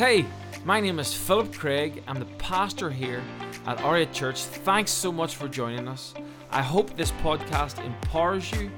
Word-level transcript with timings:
Hey, 0.00 0.24
my 0.64 0.80
name 0.80 0.98
is 0.98 1.12
Philip 1.12 1.52
Craig. 1.52 2.02
I'm 2.08 2.18
the 2.18 2.24
pastor 2.38 2.88
here 2.88 3.20
at 3.66 3.82
Aria 3.82 4.06
Church. 4.06 4.44
Thanks 4.46 4.90
so 4.92 5.12
much 5.12 5.36
for 5.36 5.46
joining 5.46 5.86
us. 5.86 6.14
I 6.50 6.62
hope 6.62 6.96
this 6.96 7.10
podcast 7.22 7.84
empowers 7.84 8.50
you, 8.52 8.70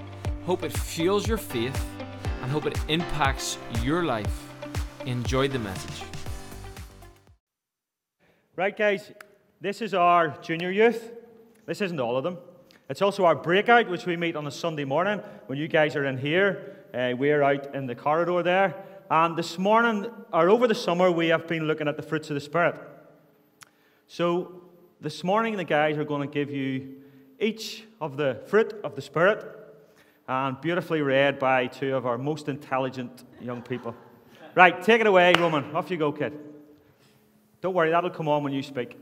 hope 0.44 0.64
it 0.64 0.76
fuels 0.76 1.28
your 1.28 1.38
faith, 1.38 1.80
and 2.42 2.50
hope 2.50 2.66
it 2.66 2.76
impacts 2.88 3.56
your 3.84 4.02
life. 4.04 4.52
Enjoy 5.06 5.46
the 5.46 5.60
message. 5.60 6.02
Right, 8.56 8.76
guys, 8.76 9.12
this 9.60 9.80
is 9.80 9.94
our 9.94 10.30
junior 10.42 10.72
youth. 10.72 11.08
This 11.66 11.80
isn't 11.82 12.00
all 12.00 12.16
of 12.16 12.24
them. 12.24 12.36
It's 12.90 13.00
also 13.00 13.26
our 13.26 13.36
breakout, 13.36 13.88
which 13.88 14.06
we 14.06 14.16
meet 14.16 14.34
on 14.34 14.44
a 14.48 14.50
Sunday 14.50 14.84
morning 14.84 15.20
when 15.46 15.56
you 15.56 15.68
guys 15.68 15.94
are 15.94 16.04
in 16.04 16.18
here. 16.18 16.78
Uh, 16.92 17.12
we're 17.16 17.44
out 17.44 17.76
in 17.76 17.86
the 17.86 17.94
corridor 17.94 18.42
there. 18.42 18.74
And 19.10 19.32
um, 19.32 19.36
this 19.36 19.58
morning, 19.58 20.10
or 20.32 20.48
over 20.48 20.66
the 20.66 20.74
summer, 20.74 21.10
we 21.10 21.28
have 21.28 21.46
been 21.46 21.66
looking 21.66 21.88
at 21.88 21.96
the 21.96 22.02
fruits 22.02 22.30
of 22.30 22.34
the 22.34 22.40
Spirit. 22.40 22.76
So 24.06 24.62
this 25.00 25.24
morning, 25.24 25.56
the 25.56 25.64
guys 25.64 25.98
are 25.98 26.04
going 26.04 26.26
to 26.28 26.32
give 26.32 26.50
you 26.50 26.96
each 27.38 27.84
of 28.00 28.16
the 28.16 28.40
fruit 28.46 28.72
of 28.84 28.94
the 28.94 29.02
Spirit 29.02 29.44
and 30.28 30.58
beautifully 30.60 31.02
read 31.02 31.38
by 31.38 31.66
two 31.66 31.94
of 31.94 32.06
our 32.06 32.16
most 32.16 32.48
intelligent 32.48 33.24
young 33.40 33.60
people. 33.60 33.94
right, 34.54 34.80
take 34.82 35.00
it 35.00 35.06
away, 35.06 35.34
Roman. 35.36 35.74
Off 35.74 35.90
you 35.90 35.96
go, 35.96 36.12
kid. 36.12 36.32
Don't 37.60 37.74
worry, 37.74 37.90
that'll 37.90 38.10
come 38.10 38.28
on 38.28 38.42
when 38.44 38.52
you 38.52 38.62
speak. 38.62 38.98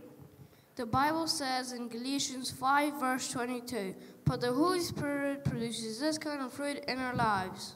The 0.76 0.86
Bible 0.86 1.26
says 1.26 1.72
in 1.72 1.88
Galatians 1.88 2.50
5, 2.50 2.98
verse 3.00 3.30
22, 3.30 3.94
but 4.24 4.40
the 4.40 4.52
Holy 4.52 4.80
Spirit 4.80 5.44
produces 5.44 6.00
this 6.00 6.16
kind 6.16 6.40
of 6.42 6.52
fruit 6.52 6.78
in 6.88 6.98
our 6.98 7.14
lives 7.14 7.74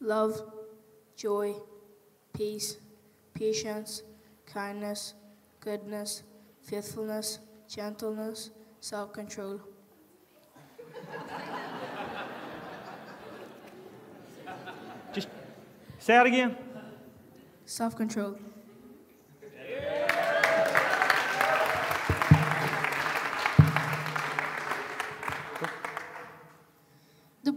love, 0.00 0.40
joy, 1.16 1.54
peace, 2.32 2.76
patience, 3.34 4.02
kindness, 4.46 5.14
goodness, 5.60 6.22
faithfulness, 6.62 7.38
gentleness, 7.68 8.50
self 8.80 9.12
control. 9.12 9.60
Just 15.12 15.28
say 15.98 16.18
it 16.20 16.26
again. 16.26 16.56
Self 17.64 17.96
control. 17.96 18.36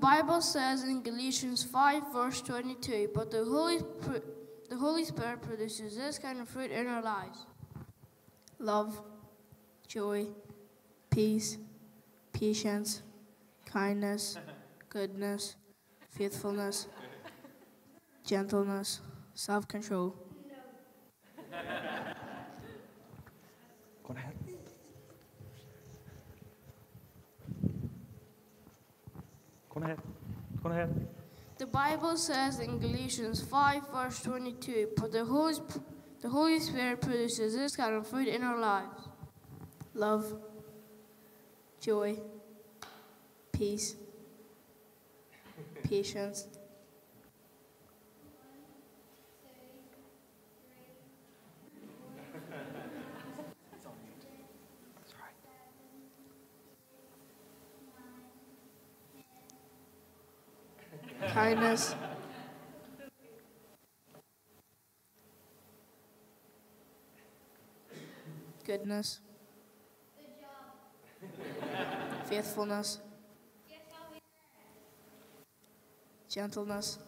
Bible 0.01 0.41
says 0.41 0.83
in 0.83 1.03
Galatians 1.03 1.63
5, 1.63 2.11
verse 2.11 2.41
22, 2.41 3.09
but 3.13 3.29
the 3.29 3.45
Holy, 3.45 3.77
the 4.67 4.75
Holy 4.75 5.05
Spirit 5.05 5.43
produces 5.43 5.95
this 5.95 6.17
kind 6.17 6.41
of 6.41 6.49
fruit 6.49 6.71
in 6.71 6.87
our 6.87 7.03
lives 7.03 7.45
love, 8.57 8.99
joy, 9.87 10.25
peace, 11.11 11.59
patience, 12.33 13.03
kindness, 13.65 14.39
goodness, 14.89 15.55
faithfulness, 16.09 16.87
gentleness, 18.25 19.01
self 19.35 19.67
control. 19.67 20.15
ahead. 30.71 31.07
The 31.57 31.65
Bible 31.67 32.17
says 32.17 32.59
in 32.59 32.79
Galatians 32.79 33.41
5, 33.41 33.89
verse 33.93 34.21
22, 34.23 34.89
but 34.99 35.11
the 35.11 35.23
Holy, 35.25 35.53
the 36.21 36.29
Holy 36.29 36.59
Spirit 36.59 37.01
produces 37.01 37.55
this 37.55 37.75
kind 37.75 37.93
of 37.93 38.07
fruit 38.07 38.27
in 38.27 38.43
our 38.43 38.57
lives 38.59 39.03
love, 39.93 40.25
joy, 41.81 42.17
peace, 43.51 43.95
patience. 45.83 46.47
kindness. 61.33 61.95
Goodness. 68.65 69.21
Faithfulness. 72.25 72.99
Gentleness. 76.29 76.99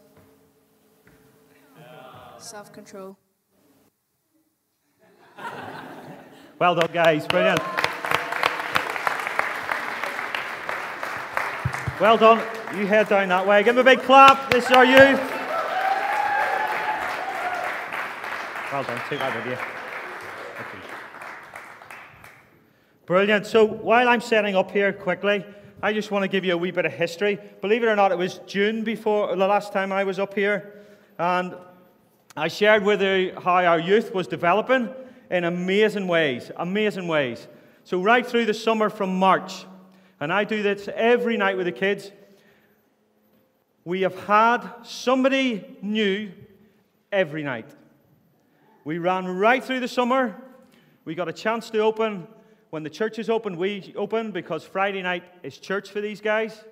Self 2.37 2.71
control. 2.73 3.17
Well 6.59 6.75
done, 6.75 6.89
guys. 6.93 7.25
Brilliant. 7.27 7.61
Well 12.01 12.17
done. 12.17 12.43
You 12.77 12.87
head 12.87 13.07
down 13.07 13.27
that 13.29 13.45
way. 13.45 13.61
Give 13.63 13.75
them 13.75 13.87
a 13.87 13.91
big 13.95 14.01
clap. 14.01 14.49
This 14.49 14.65
is 14.65 14.71
our 14.71 14.83
youth. 14.83 15.19
Well 18.71 18.83
done. 18.83 19.01
Take 19.07 19.19
that 19.19 19.35
with 19.37 19.45
you. 19.45 19.57
Brilliant. 23.05 23.45
So 23.45 23.63
while 23.63 24.09
I'm 24.09 24.21
setting 24.21 24.55
up 24.55 24.71
here 24.71 24.91
quickly, 24.91 25.45
I 25.83 25.93
just 25.93 26.09
want 26.09 26.23
to 26.23 26.27
give 26.27 26.43
you 26.45 26.53
a 26.53 26.57
wee 26.57 26.71
bit 26.71 26.85
of 26.85 26.93
history. 26.93 27.37
Believe 27.61 27.83
it 27.83 27.85
or 27.85 27.95
not, 27.95 28.11
it 28.11 28.17
was 28.17 28.39
June 28.47 28.83
before 28.83 29.35
the 29.35 29.45
last 29.45 29.71
time 29.71 29.91
I 29.91 30.03
was 30.03 30.17
up 30.17 30.33
here, 30.33 30.81
and 31.19 31.53
I 32.35 32.47
shared 32.47 32.83
with 32.83 33.03
you 33.03 33.33
how 33.43 33.63
our 33.65 33.79
youth 33.79 34.15
was 34.15 34.25
developing 34.25 34.89
in 35.29 35.43
amazing 35.43 36.07
ways, 36.07 36.49
amazing 36.55 37.07
ways. 37.07 37.47
So 37.83 38.01
right 38.01 38.25
through 38.25 38.45
the 38.47 38.53
summer 38.55 38.89
from 38.89 39.15
March, 39.19 39.63
and 40.19 40.33
I 40.33 40.43
do 40.43 40.63
this 40.63 40.89
every 40.95 41.37
night 41.37 41.55
with 41.55 41.67
the 41.67 41.71
kids 41.71 42.11
we 43.85 44.01
have 44.01 44.17
had 44.25 44.63
somebody 44.83 45.77
new 45.81 46.31
every 47.11 47.43
night. 47.43 47.69
We 48.85 48.97
ran 48.97 49.25
right 49.27 49.63
through 49.63 49.81
the 49.81 49.87
summer. 49.87 50.35
We 51.05 51.15
got 51.15 51.27
a 51.27 51.33
chance 51.33 51.69
to 51.71 51.79
open. 51.79 52.27
When 52.69 52.83
the 52.83 52.89
church 52.89 53.19
is 53.19 53.29
open, 53.29 53.57
we 53.57 53.93
open 53.95 54.31
because 54.31 54.63
Friday 54.63 55.01
night 55.01 55.23
is 55.43 55.57
church 55.57 55.89
for 55.91 56.01
these 56.01 56.21
guys. 56.21 56.63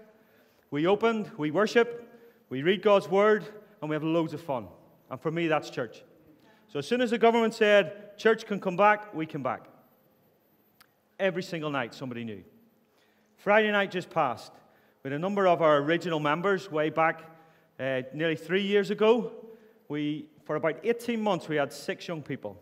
We 0.72 0.88
opened, 0.88 1.30
we 1.38 1.52
worship, 1.52 2.08
we 2.50 2.64
read 2.64 2.82
God's 2.82 3.10
word, 3.10 3.46
and 3.82 3.90
we 3.90 3.96
have 3.96 4.04
loads 4.04 4.34
of 4.34 4.42
fun. 4.42 4.68
And 5.10 5.20
for 5.20 5.30
me, 5.32 5.48
that's 5.48 5.70
church. 5.70 6.02
So 6.70 6.80
as 6.80 6.88
soon 6.88 7.02
as 7.02 7.10
the 7.12 7.18
government 7.18 7.54
said 7.54 8.18
church 8.18 8.46
can 8.46 8.60
come 8.62 8.78
back, 8.78 9.14
we 9.14 9.26
came 9.26 9.44
back. 9.44 9.66
Every 11.20 11.44
single 11.44 11.70
night, 11.70 11.94
somebody 11.94 12.24
new. 12.24 12.44
Friday 13.38 13.72
night 13.72 13.92
just 13.92 14.10
passed 14.10 14.52
with 15.04 15.14
a 15.14 15.20
number 15.20 15.48
of 15.48 15.62
our 15.62 15.78
original 15.78 16.20
members 16.20 16.72
way 16.72 16.90
back 16.90 17.24
uh, 17.80 18.02
nearly 18.14 18.36
three 18.36 18.62
years 18.64 18.92
ago. 18.92 19.32
We, 19.88 20.28
for 20.46 20.56
about 20.56 20.78
18 20.84 21.20
months, 21.20 21.48
we 21.50 21.56
had 21.56 21.74
six 21.74 22.08
young 22.08 22.22
people. 22.22 22.62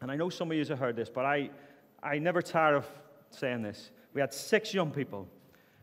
And 0.00 0.10
I 0.10 0.16
know 0.16 0.30
some 0.30 0.50
of 0.50 0.56
you 0.56 0.64
have 0.64 0.78
heard 0.78 0.96
this, 0.96 1.08
but 1.10 1.24
I, 1.24 1.50
I 2.02 2.18
never 2.18 2.42
tire 2.42 2.76
of 2.76 2.86
saying 3.30 3.62
this. 3.62 3.90
We 4.12 4.20
had 4.20 4.32
six 4.32 4.74
young 4.74 4.90
people. 4.90 5.28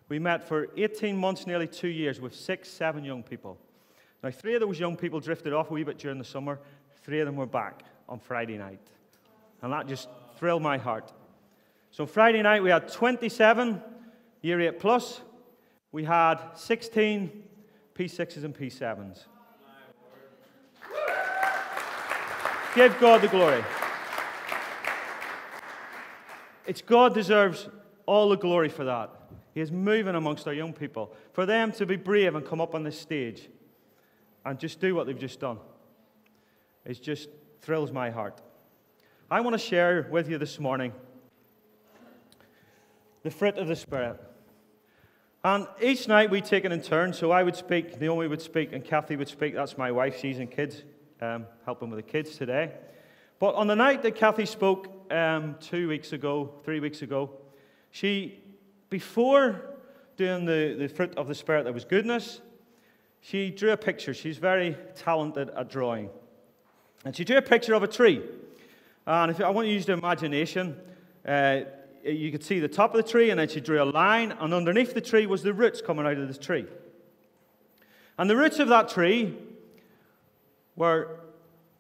We 0.10 0.20
met 0.20 0.48
for 0.48 0.68
18 0.78 1.18
months, 1.18 1.48
nearly 1.48 1.68
two 1.68 1.88
years, 1.88 2.22
with 2.22 2.36
six, 2.36 2.70
seven 2.70 3.04
young 3.04 3.24
people. 3.24 3.58
Now, 4.24 4.32
three 4.32 4.56
of 4.56 4.62
those 4.62 4.80
young 4.80 4.96
people 4.96 5.20
drifted 5.20 5.54
off 5.54 5.70
a 5.70 5.74
wee 5.74 5.84
bit 5.84 5.98
during 5.98 6.18
the 6.18 6.24
summer. 6.26 6.60
Three 7.04 7.20
of 7.20 7.26
them 7.26 7.36
were 7.36 7.46
back 7.46 7.84
on 8.10 8.20
Friday 8.20 8.58
night. 8.58 8.80
And 9.62 9.72
that 9.74 9.88
just 9.88 10.08
thrilled 10.38 10.62
my 10.62 10.78
heart. 10.78 11.12
So, 11.92 12.06
Friday 12.06 12.42
night, 12.42 12.64
we 12.64 12.70
had 12.70 12.88
27 12.90 13.82
year 14.42 14.62
8 14.62 14.80
plus, 14.80 15.22
we 15.92 16.04
had 16.04 16.38
16 16.56 17.44
P6s 17.96 18.44
and 18.44 18.56
P7s. 18.56 19.24
Give 22.76 23.00
God 23.00 23.22
the 23.22 23.28
glory. 23.28 23.64
It's 26.68 26.82
God 26.82 27.14
deserves 27.14 27.70
all 28.06 28.30
the 28.30 28.38
glory 28.38 28.70
for 28.70 28.84
that. 28.84 29.10
He 29.54 29.62
is 29.62 29.72
moving 29.72 30.14
amongst 30.14 30.48
our 30.48 30.54
young 30.54 30.74
people. 30.74 31.14
For 31.34 31.46
them 31.48 31.72
to 31.74 31.86
be 31.88 31.96
brave 31.96 32.36
and 32.36 32.46
come 32.46 32.62
up 32.62 32.76
on 32.76 32.84
this 32.84 33.00
stage 33.00 33.48
and 34.46 34.60
just 34.60 34.80
do 34.80 34.94
what 34.94 35.08
they've 35.08 35.18
just 35.18 35.40
done, 35.40 35.58
it 36.86 37.02
just 37.02 37.30
thrills 37.62 37.92
my 37.92 38.12
heart. 38.12 38.42
I 39.32 39.42
want 39.42 39.56
to 39.56 39.60
share 39.60 40.08
with 40.12 40.30
you 40.30 40.38
this 40.38 40.60
morning 40.60 40.94
the 43.24 43.32
fruit 43.32 43.58
of 43.58 43.68
the 43.68 43.76
Spirit. 43.76 44.22
And 45.50 45.66
each 45.82 46.10
night 46.10 46.30
we'd 46.30 46.44
take 46.44 46.66
it 46.66 46.74
in 46.74 46.82
turn. 46.82 47.14
So 47.14 47.32
I 47.32 47.42
would 47.42 47.56
speak, 47.56 48.02
Naomi 48.02 48.28
would 48.28 48.42
speak, 48.42 48.74
and 48.74 48.84
Kathy 48.84 49.16
would 49.16 49.30
speak. 49.30 49.56
That's 49.56 49.78
my 49.78 49.94
wife. 49.94 50.20
She's 50.20 50.40
in 50.40 50.48
kids, 50.50 50.84
um, 51.22 51.46
helping 51.64 51.90
with 51.90 52.06
the 52.06 52.12
kids 52.12 52.36
today. 52.36 52.74
But 53.40 53.56
on 53.56 53.68
the 53.68 53.76
night 53.78 54.02
that 54.02 54.14
Kathy 54.18 54.46
spoke 54.46 54.90
um, 55.10 55.56
two 55.62 55.88
weeks 55.88 56.12
ago, 56.12 56.54
three 56.66 56.82
weeks 56.82 57.02
ago, 57.02 57.30
she, 57.92 58.44
before 58.90 59.62
doing 60.18 60.44
the, 60.44 60.76
the 60.78 60.90
fruit 60.90 61.16
of 61.16 61.30
the 61.30 61.36
Spirit 61.36 61.64
that 61.64 61.74
was 61.74 61.86
goodness, 61.86 62.42
she 63.22 63.50
drew 63.50 63.72
a 63.72 63.78
picture. 63.78 64.14
She's 64.14 64.38
very 64.40 64.76
talented 64.96 65.50
at 65.52 65.70
drawing. 65.70 66.10
And 67.06 67.16
she 67.16 67.24
drew 67.24 67.38
a 67.38 67.42
picture 67.42 67.74
of 67.74 67.84
a 67.84 67.88
tree. 67.88 68.22
And 69.06 69.32
if, 69.32 69.40
I 69.40 69.50
want 69.52 69.68
you 69.68 69.72
to 69.72 69.76
use 69.80 69.88
your 69.88 69.98
imagination. 69.98 70.78
Uh, 71.26 71.62
you 72.12 72.32
could 72.32 72.44
see 72.44 72.60
the 72.60 72.68
top 72.68 72.96
of 72.96 73.04
the 73.04 73.10
tree, 73.10 73.30
and 73.30 73.40
then 73.40 73.48
she 73.48 73.60
drew 73.60 73.82
a 73.82 73.86
line, 73.86 74.32
and 74.40 74.54
underneath 74.54 74.94
the 74.94 75.02
tree 75.02 75.26
was 75.26 75.44
the 75.44 75.54
roots 75.54 75.82
coming 75.82 76.06
out 76.06 76.18
of 76.18 76.28
the 76.28 76.34
tree. 76.40 76.66
And 78.18 78.30
the 78.30 78.36
roots 78.38 78.60
of 78.60 78.70
that 78.70 78.90
tree 78.90 79.38
were 80.76 81.20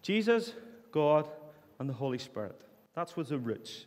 Jesus, 0.01 0.53
God, 0.91 1.27
and 1.79 1.89
the 1.89 1.93
Holy 1.93 2.17
Spirit. 2.17 2.59
That 2.95 3.13
was 3.15 3.29
the 3.29 3.37
roots. 3.39 3.85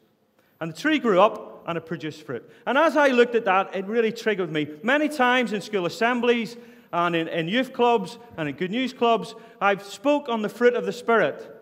And 0.61 0.73
the 0.73 0.77
tree 0.77 0.99
grew 0.99 1.21
up 1.21 1.65
and 1.67 1.77
it 1.79 1.87
produced 1.87 2.27
fruit. 2.27 2.49
And 2.67 2.77
as 2.77 2.97
I 2.97 3.09
looked 3.09 3.35
at 3.35 3.45
that, 3.47 3.75
it 3.75 3.87
really 3.87 4.13
triggered 4.13 4.53
me. 4.53 4.69
Many 4.83 5.09
times 5.09 5.53
in 5.53 5.63
school 5.63 5.87
assemblies 5.87 6.55
and 6.93 7.17
in, 7.17 7.29
in 7.29 7.49
youth 7.49 7.73
clubs 7.73 8.19
and 8.37 8.49
in 8.49 8.57
good 8.57 8.71
news 8.71 8.93
clubs, 8.93 9.35
I've 9.61 9.83
spoke 9.83 10.29
on 10.29 10.43
the 10.43 10.49
fruit 10.49 10.75
of 10.75 10.85
the 10.85 10.93
Spirit. 10.93 11.57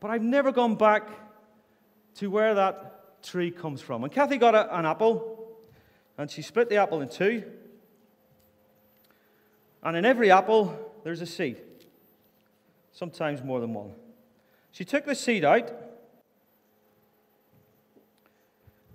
But 0.00 0.10
I've 0.10 0.22
never 0.22 0.52
gone 0.52 0.76
back 0.76 1.06
to 2.16 2.30
where 2.30 2.54
that 2.54 2.99
tree 3.22 3.50
comes 3.50 3.80
from. 3.80 4.02
And 4.04 4.12
Kathy 4.12 4.36
got 4.36 4.54
a, 4.54 4.76
an 4.76 4.86
apple, 4.86 5.48
and 6.18 6.30
she 6.30 6.42
split 6.42 6.68
the 6.68 6.76
apple 6.76 7.00
in 7.00 7.08
two. 7.08 7.44
And 9.82 9.96
in 9.96 10.04
every 10.04 10.30
apple, 10.30 10.78
there's 11.04 11.20
a 11.20 11.26
seed, 11.26 11.58
sometimes 12.92 13.42
more 13.42 13.60
than 13.60 13.72
one. 13.72 13.92
She 14.72 14.84
took 14.84 15.04
the 15.04 15.14
seed 15.14 15.44
out, 15.44 15.70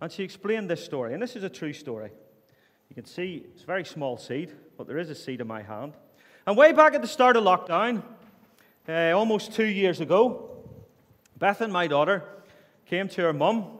and 0.01 0.12
she 0.12 0.24
explained 0.24 0.69
this 0.69 0.83
story. 0.83 1.13
And 1.13 1.22
this 1.22 1.36
is 1.36 1.44
a 1.44 1.50
true 1.50 1.74
story. 1.74 2.12
You 2.89 2.95
can 2.95 3.06
see 3.06 3.45
it's 3.54 3.63
a 3.63 3.66
very 3.66 3.83
small 3.83 4.18
seed, 4.18 4.51
but 4.77 4.88
there 4.88 4.98
is 5.00 5.10
a 5.10 5.16
seed 5.16 5.42
in 5.42 5.48
my 5.48 5.63
hand. 5.63 5.94
And 6.45 6.56
way 6.56 6.72
back 6.74 6.94
at 6.94 7.01
the 7.01 7.07
start 7.07 7.36
of 7.38 7.44
lockdown, 7.44 8.04
uh, 8.88 9.13
almost 9.18 9.54
two 9.54 9.66
years 9.66 10.00
ago, 10.00 10.51
Bethan 11.39 11.72
my 11.72 11.88
daughter, 11.88 12.24
came 12.86 13.07
to 13.10 13.22
her 13.24 13.33
mum 13.33 13.75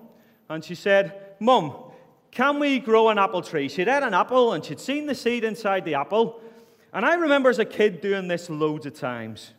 and 0.50 0.64
she 0.64 0.76
said, 0.76 1.36
Mum, 1.40 1.74
can 2.32 2.60
we 2.60 2.80
grow 2.80 3.10
an 3.10 3.18
apple 3.18 3.42
tree? 3.42 3.70
She'd 3.70 3.88
had 3.88 4.04
an 4.04 4.14
apple 4.14 4.54
and 4.54 4.64
she'd 4.64 4.80
seen 4.80 5.08
the 5.08 5.16
seed 5.16 5.44
inside 5.44 5.86
the 5.86 5.96
apple. 5.96 6.42
And 6.94 7.06
I 7.06 7.16
remember 7.16 7.50
as 7.50 7.60
a 7.60 7.66
kid 7.66 8.02
doing 8.02 8.28
this 8.28 8.50
loads 8.50 8.86
of 8.86 8.94
times 8.94 9.52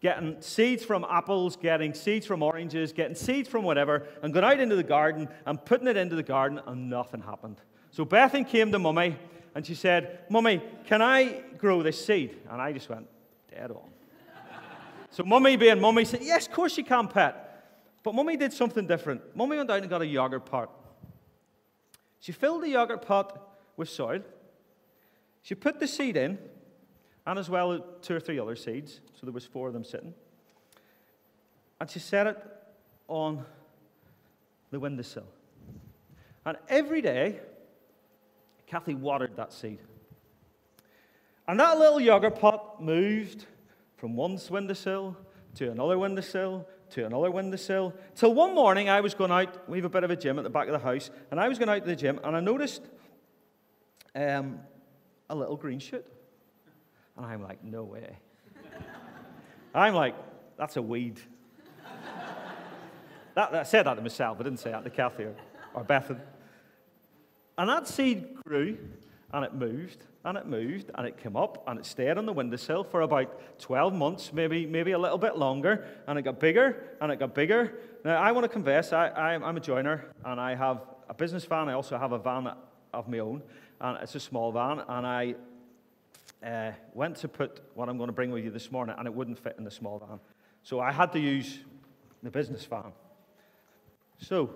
getting 0.00 0.36
seeds 0.40 0.84
from 0.84 1.04
apples, 1.10 1.56
getting 1.56 1.92
seeds 1.92 2.24
from 2.24 2.40
oranges, 2.40 2.92
getting 2.92 3.16
seeds 3.16 3.48
from 3.48 3.64
whatever, 3.64 4.06
and 4.22 4.32
going 4.32 4.44
out 4.44 4.60
into 4.60 4.76
the 4.76 4.82
garden 4.84 5.28
and 5.44 5.64
putting 5.64 5.88
it 5.88 5.96
into 5.96 6.14
the 6.14 6.22
garden, 6.22 6.60
and 6.68 6.88
nothing 6.88 7.20
happened. 7.20 7.56
So 7.90 8.06
Bethan 8.06 8.46
came 8.46 8.70
to 8.70 8.78
Mummy 8.78 9.16
and 9.56 9.66
she 9.66 9.74
said, 9.74 10.20
Mummy, 10.30 10.62
can 10.86 11.02
I 11.02 11.40
grow 11.58 11.82
this 11.82 12.04
seed? 12.04 12.36
And 12.48 12.62
I 12.62 12.70
just 12.72 12.88
went, 12.88 13.08
dead 13.50 13.72
on. 13.72 13.90
so 15.10 15.24
Mummy 15.24 15.56
being 15.56 15.80
Mummy 15.80 16.04
said, 16.04 16.22
Yes, 16.22 16.46
of 16.46 16.52
course 16.52 16.78
you 16.78 16.84
can, 16.84 17.08
pet. 17.08 17.47
But 18.02 18.14
Mummy 18.14 18.36
did 18.36 18.52
something 18.52 18.86
different. 18.86 19.34
Mummy 19.36 19.56
went 19.56 19.70
out 19.70 19.78
and 19.80 19.88
got 19.90 20.02
a 20.02 20.06
yogurt 20.06 20.46
pot. 20.46 20.70
She 22.20 22.32
filled 22.32 22.62
the 22.62 22.70
yogurt 22.70 23.02
pot 23.06 23.40
with 23.76 23.88
soil. 23.88 24.22
She 25.42 25.54
put 25.54 25.80
the 25.80 25.86
seed 25.88 26.16
in, 26.16 26.38
and 27.26 27.38
as 27.38 27.48
well 27.48 27.84
two 28.02 28.16
or 28.16 28.20
three 28.20 28.38
other 28.38 28.56
seeds, 28.56 29.00
so 29.18 29.26
there 29.26 29.32
was 29.32 29.44
four 29.46 29.68
of 29.68 29.74
them 29.74 29.84
sitting. 29.84 30.14
And 31.80 31.88
she 31.88 31.98
set 32.00 32.26
it 32.26 32.38
on 33.06 33.44
the 34.70 34.80
windowsill. 34.80 35.26
And 36.44 36.56
every 36.68 37.02
day, 37.02 37.38
Kathy 38.66 38.94
watered 38.94 39.36
that 39.36 39.52
seed. 39.52 39.78
And 41.46 41.58
that 41.60 41.78
little 41.78 42.00
yogurt 42.00 42.38
pot 42.40 42.82
moved 42.82 43.46
from 43.96 44.14
one 44.16 44.38
windowsill 44.50 45.16
to 45.56 45.70
another 45.70 45.98
windowsill 45.98 46.66
to 46.90 47.04
another 47.06 47.30
windowsill. 47.30 47.94
Till 48.14 48.34
one 48.34 48.54
morning, 48.54 48.88
I 48.88 49.00
was 49.00 49.14
going 49.14 49.30
out. 49.30 49.68
We 49.68 49.78
have 49.78 49.84
a 49.84 49.88
bit 49.88 50.04
of 50.04 50.10
a 50.10 50.16
gym 50.16 50.38
at 50.38 50.44
the 50.44 50.50
back 50.50 50.66
of 50.66 50.72
the 50.72 50.78
house, 50.78 51.10
and 51.30 51.38
I 51.40 51.48
was 51.48 51.58
going 51.58 51.68
out 51.68 51.80
to 51.82 51.86
the 51.86 51.96
gym, 51.96 52.20
and 52.24 52.34
I 52.36 52.40
noticed 52.40 52.82
um, 54.14 54.60
a 55.28 55.34
little 55.34 55.56
green 55.56 55.78
shoot. 55.78 56.06
And 57.16 57.26
I'm 57.26 57.42
like, 57.42 57.62
no 57.64 57.84
way. 57.84 58.16
I'm 59.74 59.94
like, 59.94 60.14
that's 60.56 60.76
a 60.76 60.82
weed. 60.82 61.20
that, 63.34 63.54
I 63.54 63.62
said 63.64 63.84
that 63.86 63.94
to 63.94 64.00
myself. 64.02 64.38
I 64.40 64.44
didn't 64.44 64.60
say 64.60 64.70
that 64.70 64.84
to 64.84 64.90
Kathy 64.90 65.24
or, 65.24 65.34
or 65.74 65.84
Bethan. 65.84 66.20
And 67.58 67.68
that 67.68 67.88
seed 67.88 68.36
grew 68.44 68.78
and 69.32 69.44
it 69.44 69.52
moved, 69.54 69.98
and 70.24 70.38
it 70.38 70.46
moved, 70.46 70.90
and 70.94 71.06
it 71.06 71.18
came 71.18 71.36
up, 71.36 71.62
and 71.68 71.78
it 71.78 71.84
stayed 71.84 72.16
on 72.16 72.24
the 72.24 72.32
windowsill 72.32 72.82
for 72.82 73.02
about 73.02 73.58
12 73.58 73.92
months, 73.92 74.32
maybe, 74.32 74.64
maybe 74.64 74.92
a 74.92 74.98
little 74.98 75.18
bit 75.18 75.36
longer, 75.36 75.84
and 76.06 76.18
it 76.18 76.22
got 76.22 76.40
bigger, 76.40 76.82
and 77.02 77.12
it 77.12 77.16
got 77.18 77.34
bigger. 77.34 77.74
Now, 78.06 78.16
I 78.16 78.32
want 78.32 78.44
to 78.44 78.48
confess, 78.48 78.90
I, 78.94 79.08
I, 79.08 79.34
I'm 79.34 79.56
a 79.58 79.60
joiner, 79.60 80.06
and 80.24 80.40
I 80.40 80.54
have 80.54 80.80
a 81.10 81.14
business 81.14 81.44
van. 81.44 81.68
I 81.68 81.74
also 81.74 81.98
have 81.98 82.12
a 82.12 82.18
van 82.18 82.50
of 82.94 83.06
my 83.06 83.18
own, 83.18 83.42
and 83.82 83.98
it's 84.00 84.14
a 84.14 84.20
small 84.20 84.50
van, 84.50 84.80
and 84.88 85.06
I 85.06 85.34
uh, 86.42 86.72
went 86.94 87.16
to 87.18 87.28
put 87.28 87.60
what 87.74 87.90
I'm 87.90 87.98
going 87.98 88.08
to 88.08 88.14
bring 88.14 88.30
with 88.30 88.44
you 88.44 88.50
this 88.50 88.72
morning, 88.72 88.94
and 88.98 89.06
it 89.06 89.12
wouldn't 89.12 89.38
fit 89.38 89.56
in 89.58 89.64
the 89.64 89.70
small 89.70 89.98
van. 90.08 90.20
So 90.62 90.80
I 90.80 90.90
had 90.90 91.12
to 91.12 91.20
use 91.20 91.58
the 92.22 92.30
business 92.30 92.64
van. 92.64 92.92
So 94.20 94.54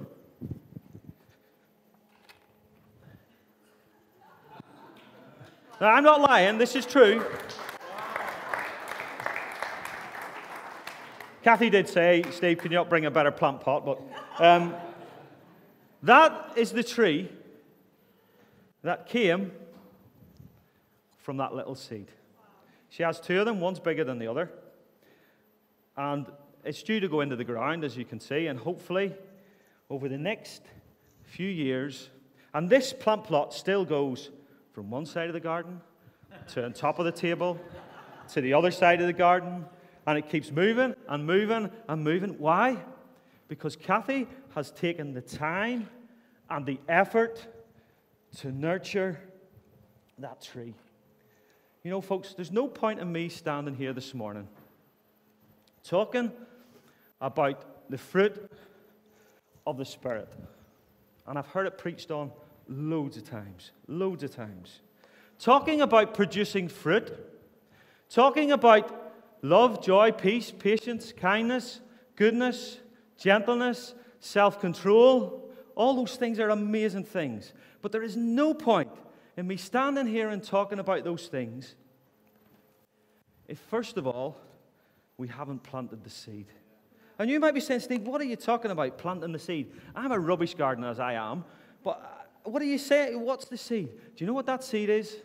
Now, 5.80 5.88
I'm 5.88 6.04
not 6.04 6.20
lying, 6.20 6.58
this 6.58 6.76
is 6.76 6.86
true. 6.86 7.24
Kathy 11.42 11.70
did 11.70 11.88
say, 11.88 12.24
Steve, 12.30 12.58
can 12.58 12.70
you 12.70 12.76
not 12.78 12.88
bring 12.88 13.04
a 13.06 13.10
better 13.10 13.32
plant 13.32 13.60
pot? 13.62 13.84
But 13.84 14.00
um, 14.38 14.74
that 16.04 16.52
is 16.56 16.70
the 16.70 16.84
tree 16.84 17.30
that 18.82 19.06
came 19.06 19.50
from 21.18 21.38
that 21.38 21.52
little 21.54 21.74
seed. 21.74 22.08
She 22.90 23.02
has 23.02 23.18
two 23.18 23.40
of 23.40 23.46
them, 23.46 23.58
one's 23.60 23.80
bigger 23.80 24.04
than 24.04 24.18
the 24.18 24.28
other. 24.28 24.52
And 25.96 26.26
it's 26.64 26.82
due 26.82 27.00
to 27.00 27.08
go 27.08 27.22
into 27.22 27.34
the 27.34 27.44
ground, 27.44 27.82
as 27.82 27.96
you 27.96 28.04
can 28.04 28.20
see, 28.20 28.46
and 28.46 28.58
hopefully 28.58 29.14
over 29.90 30.08
the 30.08 30.18
next 30.18 30.62
few 31.24 31.48
years, 31.48 32.08
and 32.54 32.70
this 32.70 32.92
plant 32.92 33.24
plot 33.24 33.52
still 33.52 33.84
goes 33.84 34.30
from 34.72 34.90
one 34.90 35.04
side 35.06 35.28
of 35.28 35.34
the 35.34 35.40
garden 35.40 35.80
to 36.48 36.64
on 36.64 36.72
top 36.72 36.98
of 36.98 37.04
the 37.04 37.12
table 37.12 37.58
to 38.32 38.40
the 38.40 38.54
other 38.54 38.70
side 38.70 39.00
of 39.00 39.06
the 39.06 39.12
garden. 39.12 39.64
And 40.06 40.18
it 40.18 40.28
keeps 40.28 40.50
moving 40.50 40.94
and 41.08 41.26
moving 41.26 41.70
and 41.88 42.02
moving. 42.02 42.30
Why? 42.38 42.76
Because 43.48 43.76
Kathy 43.76 44.26
has 44.54 44.70
taken 44.72 45.12
the 45.14 45.20
time 45.20 45.88
and 46.50 46.66
the 46.66 46.80
effort 46.88 47.46
to 48.38 48.50
nurture 48.50 49.20
that 50.18 50.40
tree. 50.42 50.74
You 51.84 51.90
know, 51.90 52.00
folks, 52.00 52.34
there's 52.34 52.50
no 52.50 52.66
point 52.66 52.98
in 53.00 53.12
me 53.12 53.28
standing 53.28 53.74
here 53.74 53.92
this 53.92 54.14
morning 54.14 54.48
talking 55.84 56.32
about 57.20 57.90
the 57.90 57.98
fruit 57.98 58.48
of 59.66 59.76
the 59.76 59.84
Spirit. 59.84 60.32
And 61.26 61.38
I've 61.38 61.46
heard 61.48 61.66
it 61.66 61.78
preached 61.78 62.10
on 62.10 62.32
Loads 62.68 63.16
of 63.16 63.28
times. 63.28 63.70
Loads 63.88 64.22
of 64.22 64.34
times. 64.34 64.80
Talking 65.38 65.80
about 65.80 66.14
producing 66.14 66.68
fruit, 66.68 67.12
talking 68.08 68.52
about 68.52 69.12
love, 69.42 69.82
joy, 69.84 70.12
peace, 70.12 70.52
patience, 70.56 71.12
kindness, 71.12 71.80
goodness, 72.14 72.78
gentleness, 73.16 73.94
self 74.20 74.60
control. 74.60 75.50
All 75.74 75.96
those 75.96 76.16
things 76.16 76.38
are 76.38 76.50
amazing 76.50 77.04
things. 77.04 77.52
But 77.80 77.92
there 77.92 78.02
is 78.02 78.16
no 78.16 78.54
point 78.54 78.90
in 79.36 79.46
me 79.48 79.56
standing 79.56 80.06
here 80.06 80.28
and 80.28 80.44
talking 80.44 80.78
about 80.78 81.02
those 81.02 81.26
things 81.26 81.74
if, 83.48 83.58
first 83.58 83.96
of 83.96 84.06
all, 84.06 84.36
we 85.18 85.28
haven't 85.28 85.62
planted 85.62 86.04
the 86.04 86.10
seed. 86.10 86.46
And 87.18 87.28
you 87.30 87.40
might 87.40 87.54
be 87.54 87.60
saying, 87.60 87.80
Steve, 87.80 88.02
what 88.02 88.20
are 88.20 88.24
you 88.24 88.36
talking 88.36 88.70
about, 88.70 88.98
planting 88.98 89.32
the 89.32 89.38
seed? 89.38 89.68
I'm 89.94 90.12
a 90.12 90.18
rubbish 90.18 90.54
gardener 90.54 90.88
as 90.88 91.00
I 91.00 91.14
am, 91.14 91.44
but 91.82 92.21
what 92.44 92.60
do 92.60 92.66
you 92.66 92.78
say? 92.78 93.14
What's 93.14 93.44
the 93.46 93.56
seed? 93.56 93.90
Do 94.16 94.24
you 94.24 94.26
know 94.26 94.32
what 94.32 94.46
that 94.46 94.64
seed 94.64 94.88
is? 94.88 95.16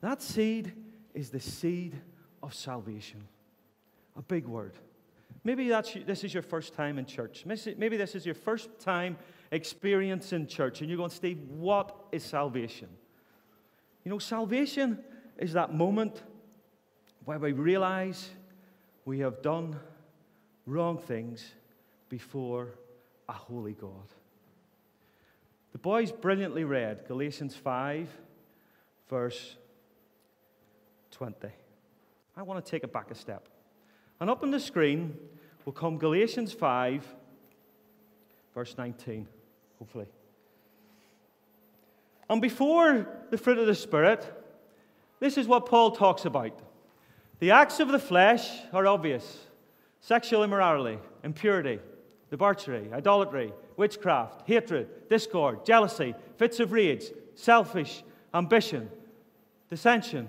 That 0.00 0.20
seed 0.22 0.72
is 1.14 1.30
the 1.30 1.40
seed 1.40 1.94
of 2.42 2.54
salvation. 2.54 3.26
A 4.16 4.22
big 4.22 4.46
word. 4.46 4.74
Maybe 5.44 5.68
that's, 5.68 5.94
this 6.06 6.24
is 6.24 6.32
your 6.34 6.42
first 6.42 6.74
time 6.74 6.98
in 6.98 7.06
church. 7.06 7.44
Maybe 7.46 7.96
this 7.96 8.14
is 8.14 8.24
your 8.24 8.34
first 8.34 8.68
time 8.80 9.16
experiencing 9.50 10.46
church, 10.46 10.80
and 10.80 10.88
you're 10.88 10.96
going, 10.96 11.10
Steve, 11.10 11.38
what 11.50 11.94
is 12.12 12.24
salvation? 12.24 12.88
You 14.04 14.10
know, 14.10 14.18
salvation 14.18 14.98
is 15.38 15.52
that 15.52 15.72
moment 15.74 16.22
where 17.24 17.38
we 17.38 17.52
realize 17.52 18.30
we 19.04 19.18
have 19.20 19.42
done 19.42 19.78
wrong 20.66 20.98
things 20.98 21.52
before 22.08 22.68
a 23.28 23.32
holy 23.32 23.72
God. 23.74 24.08
The 25.74 25.78
boys 25.78 26.12
brilliantly 26.12 26.62
read 26.62 27.04
Galatians 27.08 27.56
5, 27.56 28.08
verse 29.10 29.56
20. 31.10 31.48
I 32.36 32.42
want 32.42 32.64
to 32.64 32.70
take 32.70 32.84
it 32.84 32.92
back 32.92 33.10
a 33.10 33.16
step. 33.16 33.48
And 34.20 34.30
up 34.30 34.44
on 34.44 34.52
the 34.52 34.60
screen 34.60 35.16
will 35.64 35.72
come 35.72 35.98
Galatians 35.98 36.52
5, 36.52 37.04
verse 38.54 38.74
19, 38.78 39.26
hopefully. 39.80 40.06
And 42.30 42.40
before 42.40 43.08
the 43.30 43.36
fruit 43.36 43.58
of 43.58 43.66
the 43.66 43.74
Spirit, 43.74 44.24
this 45.18 45.36
is 45.36 45.48
what 45.48 45.66
Paul 45.66 45.90
talks 45.90 46.24
about. 46.24 46.56
The 47.40 47.50
acts 47.50 47.80
of 47.80 47.88
the 47.88 47.98
flesh 47.98 48.48
are 48.72 48.86
obvious 48.86 49.40
sexual 50.00 50.44
immorality, 50.44 51.00
impurity, 51.24 51.80
debauchery, 52.34 52.88
idolatry, 52.92 53.52
witchcraft, 53.76 54.42
hatred, 54.44 54.88
discord, 55.08 55.64
jealousy, 55.64 56.16
fits 56.36 56.58
of 56.58 56.72
rage, 56.72 57.04
selfish 57.36 58.02
ambition, 58.34 58.90
dissension, 59.70 60.26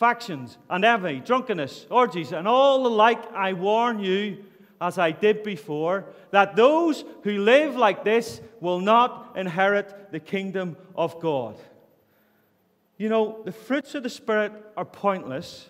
factions, 0.00 0.58
and 0.68 0.84
envy, 0.84 1.20
drunkenness, 1.20 1.86
orgies, 1.92 2.32
and 2.32 2.48
all 2.48 2.82
the 2.82 2.90
like, 2.90 3.30
I 3.32 3.52
warn 3.52 4.00
you, 4.00 4.42
as 4.80 4.98
I 4.98 5.12
did 5.12 5.44
before, 5.44 6.06
that 6.32 6.56
those 6.56 7.04
who 7.22 7.38
live 7.38 7.76
like 7.76 8.02
this 8.02 8.40
will 8.58 8.80
not 8.80 9.34
inherit 9.36 10.10
the 10.10 10.18
kingdom 10.18 10.76
of 10.96 11.20
God. 11.20 11.54
You 12.98 13.08
know, 13.08 13.42
the 13.44 13.52
fruits 13.52 13.94
of 13.94 14.02
the 14.02 14.10
Spirit 14.10 14.50
are 14.76 14.84
pointless 14.84 15.68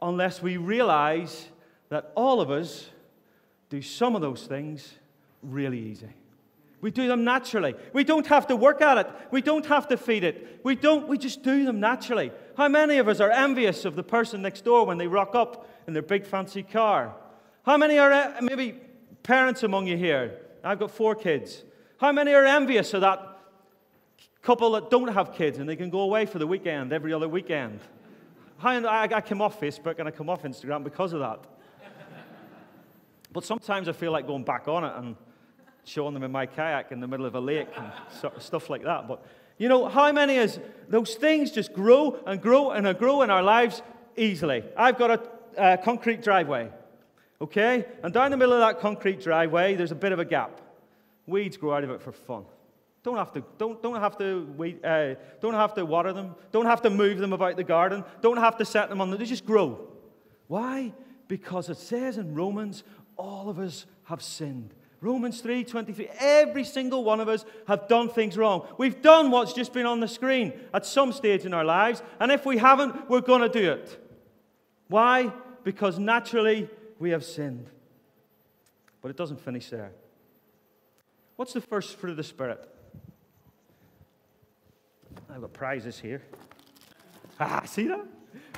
unless 0.00 0.40
we 0.40 0.58
realize 0.58 1.48
that 1.88 2.12
all 2.14 2.40
of 2.40 2.52
us 2.52 2.86
do 3.72 3.80
some 3.82 4.14
of 4.14 4.20
those 4.20 4.46
things 4.46 4.92
really 5.42 5.78
easy. 5.80 6.10
We 6.82 6.90
do 6.90 7.08
them 7.08 7.24
naturally. 7.24 7.74
We 7.94 8.04
don't 8.04 8.26
have 8.26 8.48
to 8.48 8.56
work 8.56 8.82
at 8.82 8.98
it. 8.98 9.08
We 9.30 9.40
don't 9.40 9.64
have 9.66 9.88
to 9.88 9.96
feed 9.96 10.24
it. 10.24 10.60
We 10.62 10.74
don't, 10.76 11.08
we 11.08 11.16
just 11.16 11.42
do 11.42 11.64
them 11.64 11.80
naturally. 11.80 12.32
How 12.58 12.68
many 12.68 12.98
of 12.98 13.08
us 13.08 13.18
are 13.20 13.30
envious 13.30 13.86
of 13.86 13.96
the 13.96 14.02
person 14.02 14.42
next 14.42 14.62
door 14.64 14.84
when 14.84 14.98
they 14.98 15.06
rock 15.06 15.34
up 15.34 15.66
in 15.86 15.94
their 15.94 16.02
big 16.02 16.26
fancy 16.26 16.62
car? 16.62 17.14
How 17.64 17.78
many 17.78 17.96
are 17.98 18.12
eh, 18.12 18.40
maybe 18.42 18.78
parents 19.22 19.62
among 19.62 19.86
you 19.86 19.96
here? 19.96 20.34
I've 20.62 20.78
got 20.78 20.90
four 20.90 21.14
kids. 21.14 21.64
How 21.98 22.12
many 22.12 22.34
are 22.34 22.44
envious 22.44 22.92
of 22.92 23.00
that 23.00 23.28
couple 24.42 24.72
that 24.72 24.90
don't 24.90 25.14
have 25.14 25.32
kids 25.32 25.58
and 25.58 25.66
they 25.68 25.76
can 25.76 25.88
go 25.88 26.00
away 26.00 26.26
for 26.26 26.38
the 26.38 26.46
weekend 26.46 26.92
every 26.92 27.14
other 27.14 27.28
weekend? 27.28 27.80
I, 28.62 29.08
I 29.14 29.20
come 29.22 29.40
off 29.40 29.58
Facebook 29.58 29.98
and 29.98 30.06
I 30.08 30.10
come 30.10 30.28
off 30.28 30.42
Instagram 30.42 30.84
because 30.84 31.14
of 31.14 31.20
that. 31.20 31.46
But 33.32 33.44
sometimes 33.44 33.88
I 33.88 33.92
feel 33.92 34.12
like 34.12 34.26
going 34.26 34.44
back 34.44 34.68
on 34.68 34.84
it 34.84 34.92
and 34.96 35.16
showing 35.84 36.14
them 36.14 36.22
in 36.22 36.30
my 36.32 36.46
kayak 36.46 36.92
in 36.92 37.00
the 37.00 37.08
middle 37.08 37.26
of 37.26 37.34
a 37.34 37.40
lake 37.40 37.68
and 37.76 37.90
stuff 38.38 38.70
like 38.70 38.82
that. 38.84 39.08
But 39.08 39.24
you 39.58 39.68
know, 39.68 39.88
how 39.88 40.10
many 40.12 40.36
is 40.36 40.58
those 40.88 41.14
things 41.14 41.50
just 41.50 41.72
grow 41.72 42.18
and 42.26 42.40
grow 42.40 42.70
and 42.70 42.96
grow 42.98 43.22
in 43.22 43.30
our 43.30 43.42
lives 43.42 43.82
easily? 44.16 44.64
I've 44.76 44.98
got 44.98 45.10
a, 45.56 45.72
a 45.74 45.78
concrete 45.78 46.22
driveway, 46.22 46.70
okay? 47.40 47.84
And 48.02 48.12
down 48.12 48.30
the 48.32 48.36
middle 48.36 48.54
of 48.54 48.60
that 48.60 48.80
concrete 48.80 49.20
driveway, 49.20 49.74
there's 49.76 49.92
a 49.92 49.96
bit 49.96 50.12
of 50.12 50.18
a 50.18 50.24
gap. 50.24 50.60
Weeds 51.26 51.56
grow 51.56 51.74
out 51.74 51.84
of 51.84 51.90
it 51.90 52.02
for 52.02 52.12
fun. 52.12 52.44
Don't 53.04 53.16
have 53.16 53.32
to, 53.32 53.42
don't, 53.58 53.82
don't 53.82 54.00
have 54.00 54.16
to, 54.18 54.46
weed, 54.56 54.84
uh, 54.84 55.14
don't 55.40 55.54
have 55.54 55.74
to 55.74 55.84
water 55.84 56.12
them. 56.12 56.34
Don't 56.52 56.66
have 56.66 56.82
to 56.82 56.90
move 56.90 57.18
them 57.18 57.32
about 57.32 57.56
the 57.56 57.64
garden. 57.64 58.04
Don't 58.20 58.36
have 58.36 58.56
to 58.58 58.64
set 58.64 58.88
them 58.88 59.00
on 59.00 59.10
the, 59.10 59.16
they 59.16 59.24
just 59.24 59.44
grow. 59.46 59.78
Why? 60.48 60.92
Because 61.28 61.68
it 61.68 61.78
says 61.78 62.18
in 62.18 62.34
Romans, 62.34 62.84
all 63.22 63.48
of 63.48 63.58
us 63.60 63.86
have 64.04 64.20
sinned. 64.20 64.74
Romans 65.00 65.40
three 65.40 65.64
twenty 65.64 65.92
three. 65.92 66.08
Every 66.18 66.64
single 66.64 67.04
one 67.04 67.20
of 67.20 67.28
us 67.28 67.44
have 67.68 67.88
done 67.88 68.08
things 68.08 68.36
wrong. 68.36 68.66
We've 68.78 69.00
done 69.00 69.30
what's 69.30 69.52
just 69.52 69.72
been 69.72 69.86
on 69.86 70.00
the 70.00 70.08
screen 70.08 70.52
at 70.74 70.84
some 70.86 71.12
stage 71.12 71.44
in 71.46 71.54
our 71.54 71.64
lives, 71.64 72.02
and 72.20 72.30
if 72.32 72.44
we 72.44 72.58
haven't, 72.58 73.08
we're 73.08 73.20
going 73.20 73.40
to 73.42 73.48
do 73.48 73.72
it. 73.72 74.00
Why? 74.88 75.32
Because 75.64 75.98
naturally 75.98 76.68
we 76.98 77.10
have 77.10 77.24
sinned. 77.24 77.68
But 79.00 79.10
it 79.10 79.16
doesn't 79.16 79.40
finish 79.40 79.70
there. 79.70 79.92
What's 81.36 81.52
the 81.52 81.60
first 81.60 81.98
fruit 81.98 82.10
of 82.12 82.16
the 82.16 82.22
Spirit? 82.24 82.68
I've 85.32 85.40
got 85.40 85.52
prizes 85.52 85.98
here. 85.98 86.22
Ah, 87.40 87.62
see 87.66 87.88
that? 87.88 88.04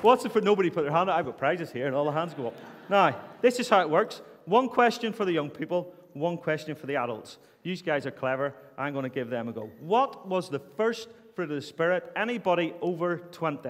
What's 0.01 0.21
the 0.23 0.29
fruit? 0.29 0.43
Nobody 0.43 0.69
put 0.69 0.83
their 0.83 0.91
hand 0.91 1.09
up. 1.09 1.15
I've 1.17 1.25
got 1.25 1.37
prizes 1.39 1.71
here, 1.71 1.87
and 1.87 1.95
all 1.95 2.05
the 2.05 2.11
hands 2.11 2.35
go 2.35 2.47
up. 2.47 2.55
Now, 2.87 3.19
this 3.41 3.59
is 3.59 3.67
how 3.67 3.81
it 3.81 3.89
works. 3.89 4.21
One 4.45 4.69
question 4.69 5.11
for 5.11 5.25
the 5.25 5.31
young 5.31 5.49
people, 5.49 5.93
one 6.13 6.37
question 6.37 6.75
for 6.75 6.85
the 6.85 6.97
adults. 6.97 7.37
These 7.63 7.81
guys 7.81 8.05
are 8.05 8.11
clever. 8.11 8.53
I'm 8.77 8.93
going 8.93 9.03
to 9.03 9.09
give 9.09 9.29
them 9.29 9.47
a 9.47 9.51
go. 9.51 9.69
What 9.79 10.27
was 10.27 10.49
the 10.49 10.59
first 10.59 11.07
fruit 11.35 11.49
of 11.49 11.55
the 11.55 11.61
Spirit? 11.61 12.11
Anybody 12.15 12.73
over 12.79 13.17
20? 13.17 13.69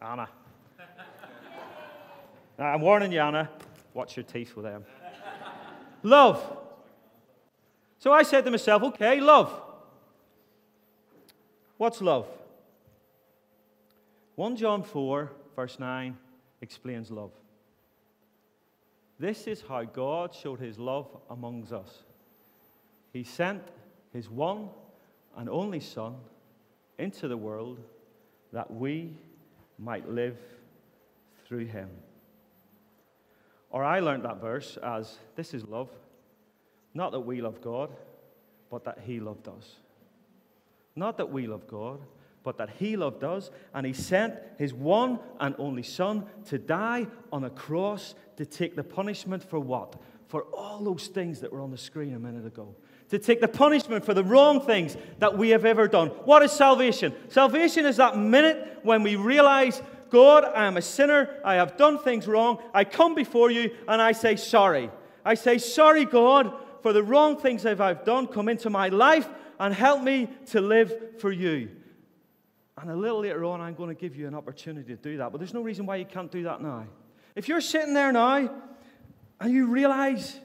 Anna. 0.00 0.28
Now, 0.78 0.86
I'm 2.66 2.80
warning 2.80 3.10
you, 3.10 3.20
Anna. 3.20 3.50
Watch 3.94 4.16
your 4.16 4.24
teeth 4.24 4.54
with 4.54 4.64
them. 4.64 4.84
love. 6.04 6.58
So 7.98 8.12
I 8.12 8.22
said 8.22 8.44
to 8.44 8.50
myself, 8.50 8.82
okay, 8.84 9.20
love. 9.20 9.60
What's 11.76 12.00
love? 12.00 12.28
1 14.36 14.56
John 14.56 14.84
4, 14.84 15.32
verse 15.56 15.78
9 15.80 16.16
explains 16.60 17.10
love. 17.10 17.32
This 19.18 19.46
is 19.46 19.62
how 19.66 19.84
God 19.84 20.34
showed 20.34 20.60
his 20.60 20.78
love 20.78 21.06
amongst 21.30 21.72
us. 21.72 22.02
He 23.12 23.24
sent 23.24 23.62
his 24.12 24.28
one 24.28 24.68
and 25.36 25.48
only 25.48 25.80
Son 25.80 26.16
into 26.98 27.28
the 27.28 27.36
world 27.36 27.78
that 28.52 28.70
we 28.70 29.14
might 29.78 30.08
live 30.08 30.38
through 31.46 31.66
him. 31.66 31.90
Or 33.70 33.82
I 33.84 34.00
learned 34.00 34.24
that 34.24 34.40
verse 34.40 34.76
as 34.82 35.18
this 35.34 35.54
is 35.54 35.64
love, 35.66 35.88
not 36.94 37.12
that 37.12 37.20
we 37.20 37.40
love 37.40 37.62
God, 37.62 37.90
but 38.70 38.84
that 38.84 38.98
he 39.04 39.20
loved 39.20 39.48
us. 39.48 39.76
Not 40.94 41.16
that 41.16 41.30
we 41.30 41.46
love 41.46 41.66
God, 41.66 42.00
but 42.42 42.58
that 42.58 42.70
he 42.78 42.96
loved 42.96 43.24
us 43.24 43.50
and 43.74 43.86
he 43.86 43.92
sent 43.92 44.34
his 44.58 44.74
one 44.74 45.18
and 45.40 45.54
only 45.58 45.82
Son 45.82 46.26
to 46.48 46.58
die 46.58 47.06
on 47.30 47.44
a 47.44 47.50
cross 47.50 48.14
to 48.36 48.46
take 48.46 48.74
the 48.76 48.84
punishment 48.84 49.42
for 49.42 49.60
what? 49.60 49.96
For 50.26 50.44
all 50.44 50.82
those 50.82 51.06
things 51.08 51.40
that 51.40 51.52
were 51.52 51.60
on 51.60 51.70
the 51.70 51.78
screen 51.78 52.14
a 52.14 52.18
minute 52.18 52.46
ago. 52.46 52.74
To 53.10 53.18
take 53.18 53.40
the 53.40 53.48
punishment 53.48 54.04
for 54.06 54.14
the 54.14 54.24
wrong 54.24 54.60
things 54.60 54.96
that 55.18 55.36
we 55.36 55.50
have 55.50 55.66
ever 55.66 55.86
done. 55.86 56.08
What 56.08 56.42
is 56.42 56.50
salvation? 56.52 57.14
Salvation 57.28 57.84
is 57.84 57.96
that 57.98 58.16
minute 58.16 58.78
when 58.82 59.02
we 59.02 59.16
realize, 59.16 59.82
God, 60.08 60.46
I 60.46 60.64
am 60.64 60.78
a 60.78 60.82
sinner. 60.82 61.28
I 61.44 61.54
have 61.56 61.76
done 61.76 61.98
things 61.98 62.26
wrong. 62.26 62.58
I 62.72 62.84
come 62.84 63.14
before 63.14 63.50
you 63.50 63.70
and 63.86 64.00
I 64.00 64.12
say 64.12 64.36
sorry. 64.36 64.90
I 65.24 65.34
say, 65.34 65.58
sorry, 65.58 66.04
God, 66.06 66.52
for 66.82 66.92
the 66.92 67.02
wrong 67.02 67.36
things 67.36 67.62
that 67.64 67.80
I've 67.80 68.04
done. 68.04 68.26
Come 68.26 68.48
into 68.48 68.70
my 68.70 68.88
life 68.88 69.28
and 69.60 69.74
help 69.74 70.02
me 70.02 70.28
to 70.46 70.62
live 70.62 71.20
for 71.20 71.30
you. 71.30 71.68
And 72.78 72.90
a 72.90 72.96
little 72.96 73.20
later 73.20 73.44
on, 73.44 73.60
I'm 73.60 73.74
going 73.74 73.94
to 73.94 73.94
give 74.00 74.16
you 74.16 74.26
an 74.26 74.34
opportunity 74.34 74.96
to 74.96 75.00
do 75.02 75.18
that. 75.18 75.30
But 75.30 75.38
there's 75.38 75.52
no 75.54 75.60
reason 75.62 75.84
why 75.86 75.96
you 75.96 76.04
can't 76.06 76.30
do 76.30 76.44
that 76.44 76.60
now. 76.62 76.84
If 77.34 77.48
you're 77.48 77.60
sitting 77.60 77.94
there 77.94 78.12
now 78.12 78.50
and 79.40 79.52
you 79.52 79.66
realize 79.66 80.38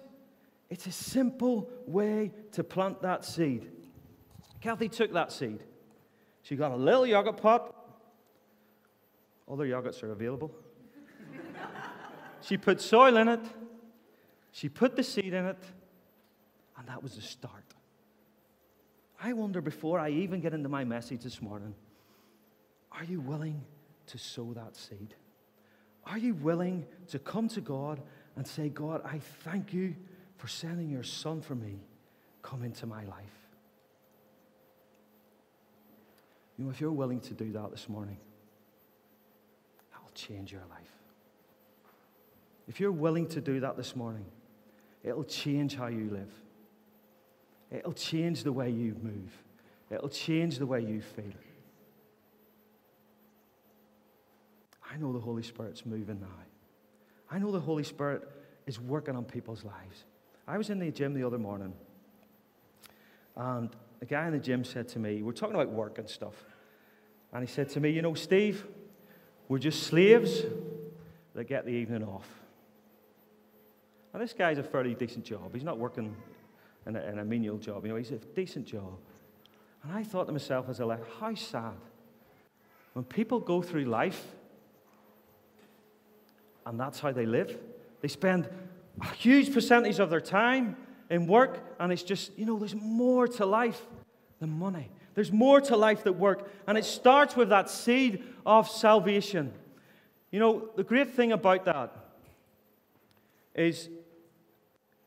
it's 0.70 0.86
a 0.88 0.92
simple 0.92 1.70
way 1.86 2.32
to 2.54 2.64
plant 2.64 3.02
that 3.02 3.24
seed, 3.24 3.70
Kathy 4.60 4.90
took 4.90 5.14
that 5.14 5.32
seed. 5.32 5.64
She 6.42 6.56
got 6.56 6.72
a 6.72 6.76
little 6.76 7.06
yogurt 7.06 7.38
pot. 7.38 7.74
Other 9.50 9.66
yogurts 9.66 10.04
are 10.04 10.12
available. 10.12 10.52
she 12.42 12.58
put 12.58 12.82
soil 12.82 13.16
in 13.18 13.30
it. 13.30 13.40
She 14.52 14.68
put 14.68 14.96
the 14.96 15.04
seed 15.04 15.34
in 15.34 15.46
it. 15.46 15.60
And 16.78 16.88
that 16.88 17.02
was 17.02 17.16
the 17.16 17.22
start. 17.22 17.64
I 19.24 19.34
wonder 19.34 19.62
before 19.62 20.00
I 20.00 20.10
even 20.10 20.42
get 20.42 20.54
into 20.54 20.68
my 20.70 20.84
message 20.84 21.24
this 21.24 21.42
morning 21.42 21.74
are 22.98 23.04
you 23.04 23.22
willing 23.22 23.62
to 24.08 24.18
sow 24.18 24.54
that 24.56 24.76
seed? 24.76 25.14
Are 26.06 26.18
you 26.18 26.34
willing 26.34 26.86
to 27.10 27.20
come 27.20 27.48
to 27.50 27.62
God 27.62 28.02
and 28.36 28.48
say, 28.48 28.70
God, 28.70 29.02
I 29.06 29.20
thank 29.44 29.72
you 29.74 29.96
for 30.38 30.48
sending 30.48 30.90
your 30.92 31.04
son 31.04 31.42
for 31.42 31.54
me. 31.56 31.82
Come 32.44 32.64
into 32.64 32.86
my 32.86 33.04
life. 33.04 33.32
You 36.58 36.64
know, 36.66 36.70
if 36.72 36.80
you're 36.82 36.92
willing 36.92 37.20
to 37.22 37.34
do 37.34 37.52
that 37.52 37.72
this 37.72 37.88
morning, 37.90 38.18
that 39.92 40.02
will 40.02 40.14
change 40.14 40.52
your 40.52 40.62
life. 40.70 40.92
If 42.70 42.80
you're 42.80 42.92
willing 42.92 43.28
to 43.30 43.42
do 43.42 43.60
that 43.60 43.76
this 43.78 43.96
morning, 43.98 44.26
it'll 45.04 45.24
change 45.26 45.76
how 45.76 45.88
you 45.88 46.10
live. 46.10 46.32
It'll 47.70 47.94
change 47.94 48.44
the 48.44 48.52
way 48.54 48.70
you 48.70 48.96
move. 49.02 49.32
It'll 49.92 50.08
change 50.10 50.58
the 50.58 50.66
way 50.66 50.80
you 50.82 51.02
feel. 51.02 51.34
I 54.92 54.98
know 54.98 55.12
the 55.14 55.20
Holy 55.20 55.44
Spirit's 55.44 55.86
moving 55.86 56.20
now. 56.22 56.28
I 57.30 57.40
know 57.40 57.52
the 57.52 57.60
Holy 57.60 57.84
Spirit 57.84 58.22
is 58.66 58.80
working 58.80 59.16
on 59.16 59.26
people's 59.26 59.64
lives. 59.64 60.06
I 60.48 60.58
was 60.58 60.70
in 60.70 60.80
the 60.80 60.92
gym 60.92 61.14
the 61.14 61.24
other 61.26 61.38
morning, 61.38 61.74
and 63.36 63.70
a 64.02 64.06
guy 64.06 64.28
in 64.28 64.34
the 64.34 64.40
gym 64.40 64.64
said 64.64 64.88
to 64.90 65.00
me, 65.00 65.22
We're 65.22 65.34
talking 65.34 65.56
about 65.56 65.70
work 65.70 65.98
and 65.98 66.10
stuff. 66.10 66.36
And 67.34 67.46
he 67.48 67.54
said 67.54 67.70
to 67.72 67.80
me, 67.82 67.90
You 67.90 68.02
know, 68.02 68.14
Steve, 68.14 68.66
we're 69.50 69.60
just 69.60 69.84
slaves 69.84 70.42
that 71.36 71.44
get 71.46 71.66
the 71.66 71.72
evening 71.72 72.04
off. 72.04 72.28
Now 74.14 74.20
this 74.22 74.34
guy's 74.34 74.58
a 74.58 74.64
fairly 74.64 74.96
decent 74.96 75.26
job. 75.26 75.52
He's 75.54 75.64
not 75.66 75.78
working 75.78 76.16
in 76.86 76.96
a, 76.96 77.02
in 77.02 77.20
a 77.20 77.26
menial 77.26 77.58
job. 77.58 77.86
You 77.86 77.92
know, 77.92 77.98
he's 77.98 78.12
a 78.12 78.16
decent 78.18 78.66
job. 78.66 78.98
And 79.84 79.92
I 79.92 80.04
thought 80.04 80.26
to 80.28 80.32
myself 80.32 80.70
as 80.70 80.80
I 80.80 80.86
left, 80.86 81.04
how 81.20 81.36
sad. 81.36 81.74
When 82.94 83.04
people 83.06 83.40
go 83.40 83.62
through 83.62 83.84
life 83.86 84.26
and 86.68 86.78
that's 86.80 87.00
how 87.00 87.12
they 87.14 87.26
live. 87.26 87.58
They 88.02 88.10
spend 88.10 88.50
a 89.02 89.06
huge 89.14 89.54
percentage 89.54 90.00
of 90.00 90.10
their 90.10 90.20
time 90.22 90.76
in 91.10 91.26
work, 91.26 91.60
and 91.80 91.92
it's 91.94 92.04
just, 92.04 92.38
you 92.38 92.46
know, 92.46 92.60
there's 92.60 92.76
more 92.76 93.26
to 93.30 93.46
life 93.46 93.80
than 94.42 94.50
money. 94.60 94.92
There's 95.16 95.32
more 95.32 95.62
to 95.62 95.78
life 95.78 96.04
than 96.04 96.20
work, 96.20 96.52
and 96.68 96.78
it 96.78 96.84
starts 96.86 97.36
with 97.38 97.48
that 97.50 97.70
seed 97.70 98.22
of 98.46 98.70
salvation. 98.70 99.54
You 100.30 100.40
know, 100.42 100.70
the 100.76 100.84
great 100.84 101.12
thing 101.12 101.32
about 101.32 101.64
that 101.66 101.96
is 103.56 103.88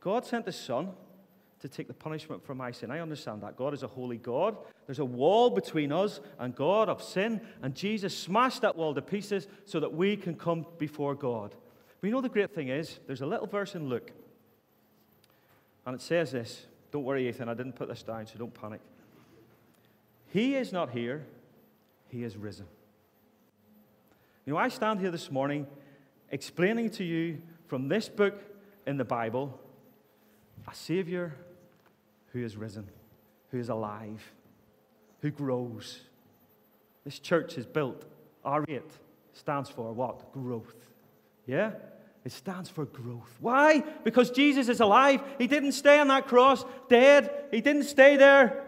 God 0.00 0.24
sent 0.24 0.46
His 0.46 0.56
Son 0.56 0.92
to 1.60 1.68
take 1.68 1.88
the 1.88 1.94
punishment 1.94 2.44
for 2.44 2.54
my 2.54 2.70
sin. 2.72 2.90
I 2.90 3.00
understand 3.00 3.42
that. 3.42 3.56
God 3.56 3.74
is 3.74 3.82
a 3.82 3.86
holy 3.88 4.16
God. 4.16 4.56
There's 4.86 4.98
a 4.98 5.04
wall 5.04 5.50
between 5.50 5.92
us 5.92 6.20
and 6.38 6.54
God 6.56 6.88
of 6.88 7.02
sin, 7.02 7.40
and 7.62 7.74
Jesus 7.74 8.16
smashed 8.16 8.62
that 8.62 8.76
wall 8.76 8.94
to 8.94 9.02
pieces 9.02 9.46
so 9.66 9.78
that 9.80 9.92
we 9.92 10.16
can 10.16 10.34
come 10.36 10.64
before 10.78 11.14
God. 11.14 11.54
But 12.00 12.06
you 12.06 12.12
know 12.12 12.22
the 12.22 12.30
great 12.30 12.54
thing 12.54 12.68
is, 12.68 12.98
there's 13.06 13.20
a 13.20 13.26
little 13.26 13.46
verse 13.46 13.74
in 13.74 13.88
Luke, 13.88 14.10
and 15.86 15.94
it 15.94 16.00
says 16.00 16.32
this. 16.32 16.66
Don't 16.92 17.04
worry, 17.04 17.28
Ethan, 17.28 17.48
I 17.48 17.54
didn't 17.54 17.76
put 17.76 17.88
this 17.88 18.02
down, 18.02 18.26
so 18.26 18.34
don't 18.38 18.52
panic. 18.54 18.80
He 20.32 20.56
is 20.56 20.72
not 20.72 20.90
here, 20.90 21.24
he 22.08 22.24
is 22.24 22.36
risen. 22.36 22.66
You 24.46 24.54
know, 24.54 24.58
I 24.58 24.68
stand 24.70 24.98
here 24.98 25.10
this 25.12 25.30
morning 25.30 25.66
explaining 26.30 26.90
to 26.90 27.04
you 27.04 27.40
from 27.66 27.86
this 27.88 28.08
book 28.08 28.40
in 28.86 28.96
the 28.96 29.04
Bible 29.04 29.60
a 30.68 30.74
Savior 30.74 31.36
who 32.32 32.44
is 32.44 32.56
risen, 32.56 32.88
who 33.50 33.58
is 33.58 33.68
alive, 33.68 34.22
who 35.20 35.30
grows. 35.30 36.00
This 37.04 37.18
church 37.18 37.58
is 37.58 37.66
built, 37.66 38.04
R8 38.44 38.82
stands 39.34 39.68
for 39.70 39.92
what? 39.92 40.32
Growth. 40.32 40.74
Yeah? 41.46 41.72
It 42.24 42.32
stands 42.32 42.68
for 42.68 42.84
growth. 42.84 43.34
Why? 43.40 43.82
Because 44.04 44.30
Jesus 44.30 44.68
is 44.68 44.80
alive. 44.80 45.22
He 45.38 45.46
didn't 45.46 45.72
stay 45.72 45.98
on 45.98 46.08
that 46.08 46.26
cross 46.26 46.64
dead, 46.88 47.30
He 47.50 47.60
didn't 47.60 47.84
stay 47.84 48.16
there. 48.16 48.64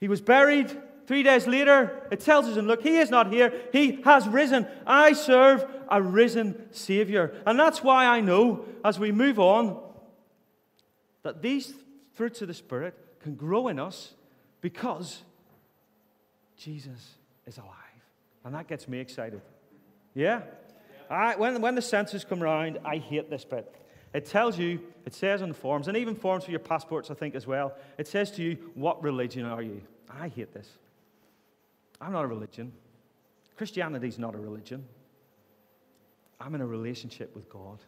He 0.00 0.08
was 0.08 0.20
buried. 0.20 0.76
Three 1.06 1.22
days 1.22 1.46
later, 1.46 2.00
it 2.10 2.20
tells 2.20 2.46
us, 2.46 2.56
and 2.56 2.66
look, 2.66 2.80
he 2.80 2.96
is 2.96 3.10
not 3.10 3.30
here. 3.30 3.52
He 3.74 4.00
has 4.06 4.26
risen. 4.26 4.66
I 4.86 5.12
serve 5.12 5.62
a 5.90 6.00
risen 6.00 6.72
Savior. 6.72 7.34
And 7.44 7.58
that's 7.60 7.82
why 7.82 8.06
I 8.06 8.22
know 8.22 8.64
as 8.82 8.98
we 8.98 9.12
move 9.12 9.38
on 9.38 9.78
that 11.24 11.40
these 11.42 11.74
fruits 12.12 12.40
of 12.42 12.48
the 12.48 12.54
Spirit 12.54 12.94
can 13.18 13.34
grow 13.34 13.66
in 13.68 13.80
us 13.80 14.14
because 14.60 15.22
Jesus 16.56 17.16
is 17.46 17.58
alive. 17.58 17.72
And 18.44 18.54
that 18.54 18.68
gets 18.68 18.86
me 18.86 18.98
excited. 19.00 19.40
Yeah? 20.14 20.42
I, 21.10 21.34
when, 21.36 21.60
when 21.60 21.74
the 21.74 21.82
census 21.82 22.24
come 22.24 22.40
round, 22.40 22.78
I 22.84 22.98
hate 22.98 23.28
this 23.30 23.44
bit. 23.44 23.74
It 24.12 24.26
tells 24.26 24.56
you, 24.58 24.80
it 25.04 25.14
says 25.14 25.42
on 25.42 25.48
the 25.48 25.54
forms, 25.54 25.88
and 25.88 25.96
even 25.96 26.14
forms 26.14 26.44
for 26.44 26.50
your 26.52 26.60
passports, 26.60 27.10
I 27.10 27.14
think, 27.14 27.34
as 27.34 27.46
well, 27.46 27.74
it 27.98 28.06
says 28.06 28.30
to 28.32 28.42
you, 28.42 28.56
what 28.74 29.02
religion 29.02 29.44
are 29.44 29.60
you? 29.62 29.80
I 30.08 30.28
hate 30.28 30.54
this. 30.54 30.68
I'm 32.00 32.12
not 32.12 32.24
a 32.24 32.26
religion. 32.28 32.72
Christianity's 33.56 34.18
not 34.18 34.34
a 34.34 34.38
religion. 34.38 34.84
I'm 36.40 36.54
in 36.54 36.60
a 36.60 36.66
relationship 36.66 37.34
with 37.34 37.48
God. 37.48 37.78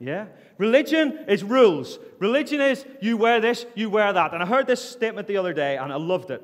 Yeah? 0.00 0.26
Religion 0.58 1.24
is 1.28 1.44
rules. 1.44 1.98
Religion 2.18 2.60
is 2.60 2.84
you 3.00 3.16
wear 3.16 3.40
this, 3.40 3.66
you 3.74 3.90
wear 3.90 4.12
that. 4.12 4.34
And 4.34 4.42
I 4.42 4.46
heard 4.46 4.66
this 4.66 4.82
statement 4.82 5.28
the 5.28 5.36
other 5.36 5.52
day 5.52 5.76
and 5.76 5.92
I 5.92 5.96
loved 5.96 6.30
it. 6.30 6.42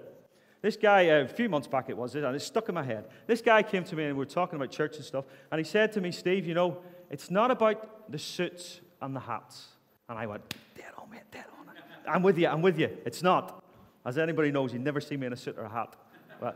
This 0.63 0.77
guy, 0.77 1.09
uh, 1.09 1.25
a 1.25 1.29
few 1.29 1.49
months 1.49 1.67
back 1.67 1.89
it 1.89 1.97
was, 1.97 2.15
and 2.15 2.25
it 2.37 2.41
stuck 2.43 2.69
in 2.69 2.75
my 2.75 2.83
head. 2.83 3.07
This 3.27 3.41
guy 3.41 3.63
came 3.63 3.83
to 3.85 3.97
me 3.97 4.05
and 4.05 4.13
we 4.15 4.19
were 4.19 4.25
talking 4.31 4.57
about 4.57 4.71
church 4.71 4.97
and 4.97 5.05
stuff. 5.05 5.25
And 5.51 5.59
he 5.59 5.65
said 5.65 5.93
to 5.93 6.01
me, 6.03 6.13
Steve, 6.13 6.47
you 6.47 6.53
know, 6.55 6.79
it's 7.11 7.31
not 7.31 7.51
about 7.51 8.11
the 8.13 8.19
suits 8.19 8.81
and 9.01 9.17
the 9.17 9.21
hats. 9.21 9.67
And 10.09 10.19
I 10.19 10.27
went, 10.27 10.43
dead 10.77 10.85
on, 10.99 11.11
mate, 11.11 11.23
dead 11.33 11.45
on. 11.59 11.67
I'm 12.15 12.23
with 12.23 12.37
you, 12.39 12.47
I'm 12.49 12.61
with 12.63 12.79
you. 12.79 12.91
It's 13.07 13.23
not. 13.23 13.65
As 14.05 14.19
anybody 14.19 14.51
knows, 14.51 14.73
you 14.73 14.79
never 14.79 15.01
see 15.01 15.17
me 15.17 15.27
in 15.29 15.33
a 15.33 15.37
suit 15.37 15.57
or 15.57 15.65
a 15.65 15.69
hat. 15.69 15.97
Well, 16.41 16.55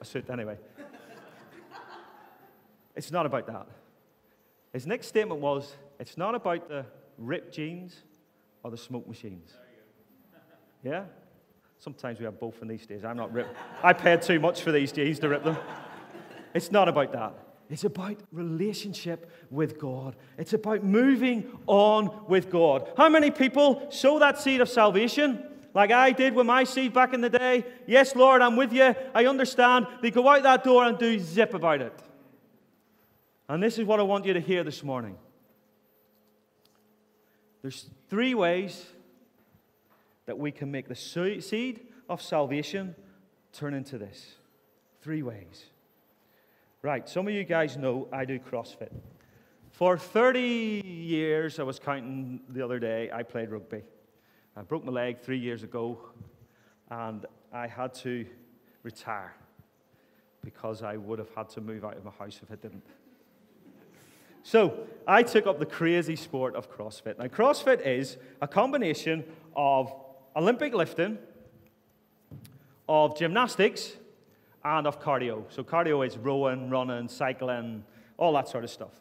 a 0.00 0.04
suit 0.04 0.30
anyway. 0.30 0.56
It's 2.96 3.10
not 3.12 3.26
about 3.26 3.46
that. 3.48 3.66
His 4.72 4.86
next 4.86 5.08
statement 5.08 5.42
was, 5.42 5.76
it's 5.98 6.16
not 6.16 6.34
about 6.34 6.68
the 6.68 6.84
ripped 7.18 7.54
jeans 7.54 7.96
or 8.62 8.70
the 8.70 8.76
smoke 8.76 9.08
machines. 9.08 9.50
yeah? 10.84 11.04
Sometimes 11.78 12.18
we 12.18 12.24
have 12.24 12.38
both 12.38 12.60
in 12.62 12.68
these 12.68 12.86
days. 12.86 13.04
I'm 13.04 13.16
not 13.16 13.32
ripped. 13.32 13.56
I 13.82 13.92
paid 13.92 14.22
too 14.22 14.40
much 14.40 14.62
for 14.62 14.72
these 14.72 14.92
jeans 14.92 15.18
to 15.20 15.28
rip 15.28 15.44
them. 15.44 15.56
It's 16.54 16.70
not 16.72 16.88
about 16.88 17.12
that. 17.12 17.34
It's 17.68 17.84
about 17.84 18.16
relationship 18.32 19.28
with 19.50 19.78
God. 19.78 20.14
It's 20.38 20.52
about 20.52 20.84
moving 20.84 21.48
on 21.66 22.24
with 22.28 22.50
God. 22.50 22.88
How 22.96 23.08
many 23.08 23.30
people 23.30 23.88
sow 23.90 24.18
that 24.20 24.38
seed 24.40 24.60
of 24.60 24.68
salvation? 24.68 25.44
Like 25.74 25.90
I 25.90 26.12
did 26.12 26.34
with 26.34 26.46
my 26.46 26.64
seed 26.64 26.92
back 26.94 27.12
in 27.12 27.20
the 27.20 27.28
day. 27.28 27.64
Yes, 27.86 28.14
Lord, 28.14 28.40
I'm 28.40 28.56
with 28.56 28.72
you. 28.72 28.94
I 29.14 29.26
understand. 29.26 29.86
They 30.00 30.10
go 30.10 30.26
out 30.28 30.44
that 30.44 30.64
door 30.64 30.84
and 30.84 30.96
do 30.96 31.18
zip 31.18 31.52
about 31.54 31.82
it. 31.82 32.00
And 33.48 33.62
this 33.62 33.78
is 33.78 33.84
what 33.84 34.00
I 34.00 34.02
want 34.04 34.24
you 34.24 34.32
to 34.32 34.40
hear 34.40 34.64
this 34.64 34.82
morning. 34.82 35.16
There's 37.66 37.90
three 38.08 38.32
ways 38.32 38.86
that 40.26 40.38
we 40.38 40.52
can 40.52 40.70
make 40.70 40.86
the 40.86 40.94
seed 40.94 41.80
of 42.08 42.22
salvation 42.22 42.94
turn 43.52 43.74
into 43.74 43.98
this. 43.98 44.36
Three 45.02 45.24
ways. 45.24 45.64
Right, 46.82 47.08
some 47.08 47.26
of 47.26 47.34
you 47.34 47.42
guys 47.42 47.76
know 47.76 48.06
I 48.12 48.24
do 48.24 48.38
CrossFit. 48.38 48.92
For 49.72 49.98
30 49.98 50.38
years, 50.86 51.58
I 51.58 51.64
was 51.64 51.80
counting 51.80 52.38
the 52.50 52.62
other 52.64 52.78
day, 52.78 53.10
I 53.12 53.24
played 53.24 53.50
rugby. 53.50 53.82
I 54.56 54.62
broke 54.62 54.84
my 54.84 54.92
leg 54.92 55.18
three 55.18 55.38
years 55.40 55.64
ago, 55.64 55.98
and 56.88 57.26
I 57.52 57.66
had 57.66 57.94
to 57.94 58.26
retire 58.84 59.34
because 60.44 60.84
I 60.84 60.98
would 60.98 61.18
have 61.18 61.34
had 61.34 61.48
to 61.56 61.60
move 61.60 61.84
out 61.84 61.96
of 61.96 62.04
my 62.04 62.12
house 62.12 62.38
if 62.44 62.52
I 62.52 62.54
didn't. 62.54 62.84
So 64.46 64.86
I 65.08 65.24
took 65.24 65.48
up 65.48 65.58
the 65.58 65.66
crazy 65.66 66.14
sport 66.14 66.54
of 66.54 66.70
CrossFit. 66.70 67.18
Now, 67.18 67.24
CrossFit 67.24 67.84
is 67.84 68.16
a 68.40 68.46
combination 68.46 69.24
of 69.56 69.92
Olympic 70.36 70.72
lifting, 70.72 71.18
of 72.88 73.18
gymnastics, 73.18 73.94
and 74.64 74.86
of 74.86 75.00
cardio. 75.00 75.42
So, 75.48 75.64
cardio 75.64 76.06
is 76.06 76.16
rowing, 76.16 76.70
running, 76.70 77.08
cycling, 77.08 77.82
all 78.18 78.34
that 78.34 78.46
sort 78.46 78.62
of 78.62 78.70
stuff. 78.70 78.92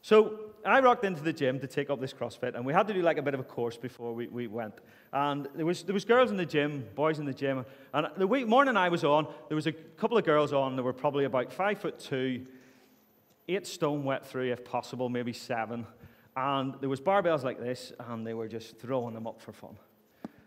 So, 0.00 0.40
I 0.64 0.80
rocked 0.80 1.04
into 1.04 1.22
the 1.22 1.34
gym 1.34 1.60
to 1.60 1.66
take 1.66 1.90
up 1.90 2.00
this 2.00 2.14
CrossFit, 2.14 2.54
and 2.54 2.64
we 2.64 2.72
had 2.72 2.86
to 2.88 2.94
do 2.94 3.02
like 3.02 3.18
a 3.18 3.22
bit 3.22 3.34
of 3.34 3.40
a 3.40 3.44
course 3.44 3.76
before 3.76 4.14
we, 4.14 4.28
we 4.28 4.46
went. 4.46 4.76
And 5.12 5.46
there 5.54 5.66
was, 5.66 5.82
there 5.82 5.92
was 5.92 6.06
girls 6.06 6.30
in 6.30 6.38
the 6.38 6.46
gym, 6.46 6.86
boys 6.94 7.18
in 7.18 7.26
the 7.26 7.34
gym, 7.34 7.66
and 7.92 8.06
the 8.16 8.26
week, 8.26 8.46
morning 8.46 8.78
I 8.78 8.88
was 8.88 9.04
on, 9.04 9.26
there 9.48 9.56
was 9.56 9.66
a 9.66 9.72
couple 9.72 10.16
of 10.16 10.24
girls 10.24 10.54
on 10.54 10.74
that 10.76 10.82
were 10.82 10.92
probably 10.94 11.26
about 11.26 11.52
five 11.52 11.78
foot 11.78 11.98
two, 11.98 12.46
eight 13.56 13.66
stone 13.66 14.04
went 14.04 14.24
through, 14.24 14.52
if 14.52 14.64
possible, 14.64 15.08
maybe 15.08 15.32
seven. 15.32 15.86
And 16.36 16.74
there 16.80 16.88
was 16.88 17.00
barbells 17.00 17.42
like 17.42 17.58
this, 17.60 17.92
and 18.08 18.26
they 18.26 18.34
were 18.34 18.48
just 18.48 18.78
throwing 18.78 19.14
them 19.14 19.26
up 19.26 19.40
for 19.40 19.52
fun. 19.52 19.76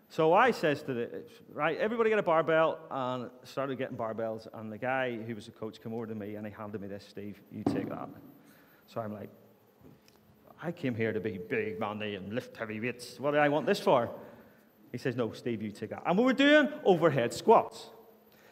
So 0.10 0.32
I 0.34 0.52
says 0.52 0.84
to 0.84 0.94
the 0.94 1.24
right, 1.54 1.78
everybody 1.78 2.10
get 2.10 2.20
a 2.20 2.24
barbell, 2.24 2.78
and 2.89 3.30
started 3.44 3.78
getting 3.78 3.98
barbells. 3.98 4.48
And 4.54 4.72
the 4.72 4.78
guy 4.78 5.18
who 5.18 5.36
was 5.36 5.46
the 5.48 5.52
coach 5.52 5.82
came 5.82 5.94
over 5.94 6.06
to 6.08 6.16
me 6.16 6.36
and 6.36 6.46
he 6.46 6.54
handed 6.54 6.82
me 6.82 6.88
this, 6.88 7.06
Steve, 7.08 7.42
you 7.52 7.63
take 7.63 7.89
that. 7.89 8.10
So 8.88 9.02
I'm 9.02 9.13
like, 9.13 9.30
I 10.62 10.72
came 10.72 10.94
here 10.96 11.12
to 11.13 11.20
be 11.20 11.38
big 11.39 11.80
money 11.80 12.16
and 12.16 12.32
lift 12.34 12.56
heavy 12.56 12.80
weights. 12.80 13.20
What 13.20 13.32
do 13.32 13.38
I 13.38 13.50
want 13.50 13.66
this 13.66 13.80
for? 13.82 14.10
He 14.94 14.98
says, 15.00 15.16
No, 15.16 15.32
Steve, 15.34 15.62
you 15.63 15.72
take 15.72 15.89
that. 15.89 16.04
And 16.06 16.18
we 16.18 16.24
were 16.24 16.34
doing 16.34 16.70
overhead 16.86 17.34
squats. 17.34 17.89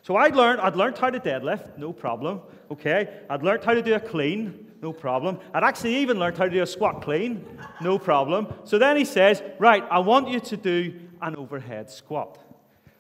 So 0.04 0.16
I'd 0.16 0.36
learned, 0.36 0.62
I'd 0.62 0.76
learned 0.76 0.98
how 0.98 1.10
to 1.10 1.20
deadlift, 1.20 1.78
no 1.78 1.94
problem. 1.94 2.42
Okay. 2.72 3.22
I'd 3.30 3.44
learned 3.44 3.64
how 3.64 3.74
to 3.74 3.82
do 3.82 3.94
a 3.96 4.00
clean, 4.00 4.72
no 4.82 4.94
problem. 4.94 5.40
I'd 5.54 5.64
actually 5.64 5.98
even 5.98 6.18
learned 6.18 6.38
how 6.38 6.46
to 6.46 6.50
do 6.50 6.62
a 6.62 6.66
squat 6.68 7.02
clean, 7.02 7.46
no 7.82 8.00
problem. 8.00 8.48
So 8.64 8.78
then 8.80 8.98
he 8.98 9.06
says, 9.06 9.44
Right, 9.60 9.84
I 9.92 10.00
want 10.00 10.30
you 10.30 10.40
to 10.40 10.58
do 10.58 11.00
an 11.22 11.36
overhead 11.36 11.90
squat. 11.92 12.40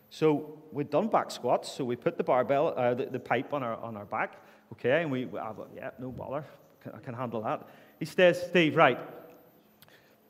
So 0.10 0.60
we'd 0.72 0.90
done 0.90 1.08
back 1.08 1.32
squats, 1.32 1.72
so 1.72 1.86
we 1.86 1.96
put 1.96 2.18
the 2.18 2.24
barbell, 2.24 2.68
uh, 2.78 2.94
the, 2.94 3.06
the, 3.06 3.20
pipe 3.20 3.54
on 3.54 3.64
our, 3.64 3.78
on 3.78 3.96
our 3.98 4.06
back, 4.06 4.42
okay, 4.74 5.02
and 5.02 5.10
we, 5.12 5.26
I 5.26 5.54
thought, 5.54 5.70
yeah, 5.76 5.92
no 6.00 6.12
bother, 6.12 6.46
I 6.94 7.00
can 7.00 7.14
handle 7.14 7.42
that. 7.44 7.68
He 7.98 8.06
says, 8.06 8.42
Steve, 8.50 8.76
right, 8.76 9.00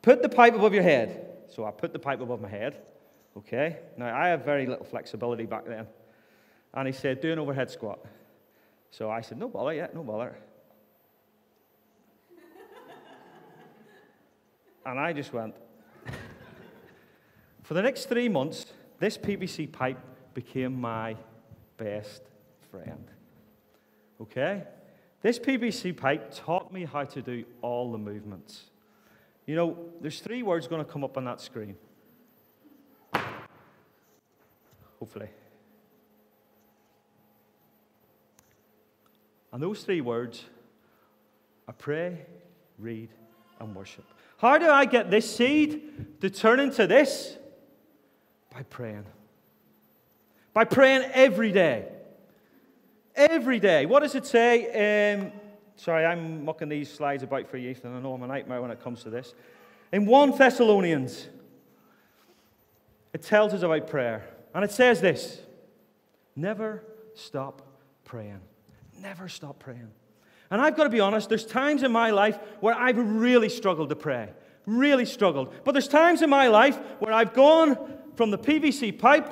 put 0.00 0.22
the 0.22 0.28
pipe 0.28 0.54
above 0.54 0.72
your 0.72 0.82
head. 0.84 1.28
So 1.48 1.64
I 1.64 1.70
put 1.72 1.92
the 1.92 1.98
pipe 1.98 2.20
above 2.20 2.40
my 2.40 2.48
head, 2.48 2.78
okay. 3.36 3.78
Now 3.98 4.16
I 4.16 4.28
have 4.28 4.44
very 4.44 4.66
little 4.66 4.84
flexibility 4.84 5.46
back 5.46 5.66
then, 5.66 5.86
and 6.74 6.86
he 6.86 6.92
said, 6.92 7.20
do 7.20 7.32
an 7.32 7.38
overhead 7.38 7.70
squat. 7.70 8.00
So 8.90 9.08
I 9.10 9.20
said, 9.22 9.36
no 9.38 9.48
bother, 9.48 9.72
yeah, 9.74 9.88
no 9.94 10.02
bother. 10.02 10.36
and 14.86 14.98
I 14.98 15.12
just 15.12 15.32
went. 15.32 15.54
For 17.62 17.74
the 17.74 17.82
next 17.82 18.08
three 18.08 18.28
months, 18.28 18.66
this 18.98 19.16
PVC 19.16 19.70
pipe 19.70 19.98
became 20.34 20.78
my 20.80 21.16
best 21.76 22.22
friend. 22.70 23.06
Okay? 24.20 24.64
This 25.22 25.38
PVC 25.38 25.96
pipe 25.96 26.34
taught 26.34 26.72
me 26.72 26.84
how 26.84 27.04
to 27.04 27.22
do 27.22 27.44
all 27.62 27.92
the 27.92 27.98
movements. 27.98 28.64
You 29.46 29.54
know, 29.56 29.76
there's 30.00 30.20
three 30.20 30.42
words 30.42 30.66
going 30.68 30.84
to 30.84 30.90
come 30.90 31.04
up 31.04 31.16
on 31.16 31.24
that 31.26 31.40
screen. 31.40 31.76
Hopefully. 35.00 35.28
And 39.52 39.62
those 39.62 39.82
three 39.84 40.00
words 40.00 40.42
are 41.68 41.74
pray, 41.74 42.22
read, 42.78 43.10
and 43.60 43.74
worship. 43.76 44.04
How 44.38 44.58
do 44.58 44.68
I 44.68 44.86
get 44.86 45.10
this 45.10 45.36
seed 45.36 46.20
to 46.22 46.30
turn 46.30 46.58
into 46.58 46.86
this? 46.86 47.36
By 48.52 48.62
praying. 48.62 49.04
By 50.54 50.64
praying 50.64 51.08
every 51.12 51.52
day. 51.52 51.88
Every 53.14 53.60
day. 53.60 53.84
What 53.86 54.00
does 54.00 54.14
it 54.14 54.26
say? 54.26 55.14
Um, 55.18 55.32
sorry, 55.76 56.06
I'm 56.06 56.44
mucking 56.46 56.70
these 56.70 56.90
slides 56.92 57.22
about 57.22 57.46
for 57.48 57.58
you. 57.58 57.76
and 57.84 57.94
I 57.94 58.00
know 58.00 58.14
I'm 58.14 58.22
a 58.22 58.26
nightmare 58.26 58.60
when 58.60 58.70
it 58.70 58.82
comes 58.82 59.02
to 59.04 59.10
this. 59.10 59.34
In 59.92 60.06
1 60.06 60.36
Thessalonians, 60.38 61.28
it 63.12 63.22
tells 63.22 63.52
us 63.52 63.62
about 63.62 63.86
prayer. 63.88 64.24
And 64.54 64.64
it 64.64 64.70
says 64.72 65.00
this 65.02 65.40
Never 66.34 66.82
stop 67.14 67.62
praying. 68.06 68.40
Never 69.02 69.28
stop 69.28 69.58
praying. 69.58 69.90
And 70.50 70.60
I've 70.60 70.76
got 70.76 70.84
to 70.84 70.90
be 70.90 71.00
honest, 71.00 71.28
there's 71.28 71.44
times 71.44 71.82
in 71.82 71.90
my 71.90 72.10
life 72.10 72.38
where 72.60 72.74
I've 72.74 72.96
really 72.98 73.48
struggled 73.48 73.88
to 73.88 73.96
pray, 73.96 74.28
really 74.64 75.06
struggled. 75.06 75.52
But 75.64 75.72
there's 75.72 75.88
times 75.88 76.22
in 76.22 76.30
my 76.30 76.46
life 76.48 76.78
where 77.00 77.12
I've 77.12 77.34
gone 77.34 77.76
from 78.14 78.30
the 78.30 78.38
PVC 78.38 78.96
pipe, 78.96 79.28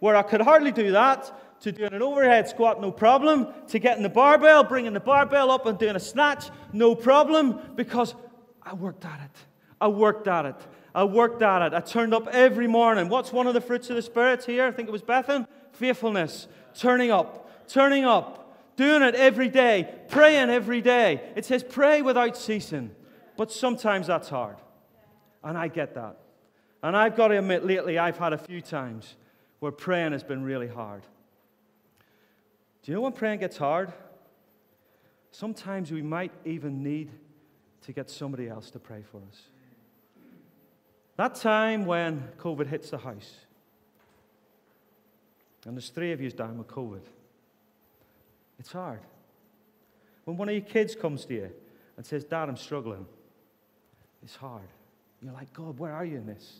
where 0.00 0.16
I 0.16 0.22
could 0.22 0.40
hardly 0.40 0.72
do 0.72 0.92
that, 0.92 1.60
to 1.60 1.70
doing 1.70 1.92
an 1.92 2.02
overhead 2.02 2.48
squat, 2.48 2.80
no 2.80 2.90
problem, 2.90 3.46
to 3.68 3.78
getting 3.78 4.02
the 4.02 4.08
barbell, 4.08 4.64
bringing 4.64 4.92
the 4.92 4.98
barbell 5.00 5.52
up 5.52 5.66
and 5.66 5.78
doing 5.78 5.94
a 5.94 6.00
snatch, 6.00 6.50
no 6.72 6.96
problem, 6.96 7.60
because 7.76 8.16
I 8.60 8.74
worked 8.74 9.04
at 9.04 9.20
it. 9.20 9.38
I 9.80 9.86
worked 9.86 10.26
at 10.26 10.46
it. 10.46 10.56
I 10.94 11.04
worked 11.04 11.42
at 11.42 11.62
it. 11.62 11.72
I 11.74 11.80
turned 11.80 12.12
up 12.12 12.26
every 12.28 12.66
morning. 12.66 13.08
What's 13.08 13.30
one 13.32 13.46
of 13.46 13.54
the 13.54 13.60
fruits 13.60 13.88
of 13.90 13.94
the 13.96 14.02
Spirit 14.02 14.44
here? 14.44 14.66
I 14.66 14.72
think 14.72 14.88
it 14.88 14.92
was 14.92 15.02
Bethan. 15.02 15.46
Faithfulness. 15.72 16.48
Turning 16.74 17.12
up. 17.12 17.38
Turning 17.68 18.04
up 18.04 18.41
doing 18.82 19.02
it 19.02 19.14
every 19.14 19.48
day, 19.48 19.88
praying 20.08 20.50
every 20.50 20.80
day. 20.80 21.20
It 21.36 21.44
says, 21.44 21.62
pray 21.62 22.02
without 22.02 22.36
ceasing. 22.36 22.90
But 23.36 23.52
sometimes 23.52 24.08
that's 24.08 24.28
hard. 24.28 24.56
And 25.44 25.56
I 25.56 25.68
get 25.68 25.94
that. 25.94 26.18
And 26.82 26.96
I've 26.96 27.14
got 27.16 27.28
to 27.28 27.38
admit, 27.38 27.64
lately, 27.64 27.96
I've 27.98 28.18
had 28.18 28.32
a 28.32 28.38
few 28.38 28.60
times 28.60 29.14
where 29.60 29.70
praying 29.70 30.12
has 30.12 30.24
been 30.24 30.42
really 30.42 30.66
hard. 30.68 31.02
Do 32.82 32.90
you 32.90 32.96
know 32.96 33.02
when 33.02 33.12
praying 33.12 33.38
gets 33.38 33.56
hard? 33.56 33.92
Sometimes 35.30 35.92
we 35.92 36.02
might 36.02 36.32
even 36.44 36.82
need 36.82 37.10
to 37.82 37.92
get 37.92 38.10
somebody 38.10 38.48
else 38.48 38.70
to 38.72 38.80
pray 38.80 39.02
for 39.12 39.18
us. 39.18 39.42
That 41.16 41.36
time 41.36 41.86
when 41.86 42.28
COVID 42.40 42.66
hits 42.66 42.90
the 42.90 42.98
house, 42.98 43.32
and 45.64 45.76
there's 45.76 45.90
three 45.90 46.10
of 46.10 46.20
you 46.20 46.28
down 46.32 46.58
with 46.58 46.66
COVID. 46.66 47.02
It's 48.58 48.72
hard. 48.72 49.00
When 50.24 50.36
one 50.36 50.48
of 50.48 50.54
your 50.54 50.62
kids 50.64 50.94
comes 50.94 51.24
to 51.26 51.34
you 51.34 51.50
and 51.96 52.06
says, 52.06 52.24
Dad, 52.24 52.48
I'm 52.48 52.56
struggling, 52.56 53.06
it's 54.22 54.36
hard. 54.36 54.68
You're 55.20 55.32
like, 55.32 55.52
God, 55.52 55.78
where 55.78 55.92
are 55.92 56.04
you 56.04 56.16
in 56.16 56.26
this? 56.26 56.58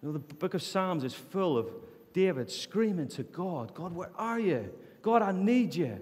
You 0.00 0.08
know, 0.08 0.12
the 0.12 0.18
book 0.36 0.54
of 0.54 0.62
Psalms 0.62 1.04
is 1.04 1.14
full 1.14 1.58
of 1.58 1.70
David 2.12 2.50
screaming 2.50 3.08
to 3.08 3.22
God, 3.24 3.74
God, 3.74 3.92
where 3.92 4.10
are 4.16 4.38
you? 4.38 4.72
God, 5.02 5.22
I 5.22 5.32
need 5.32 5.74
you. 5.74 5.98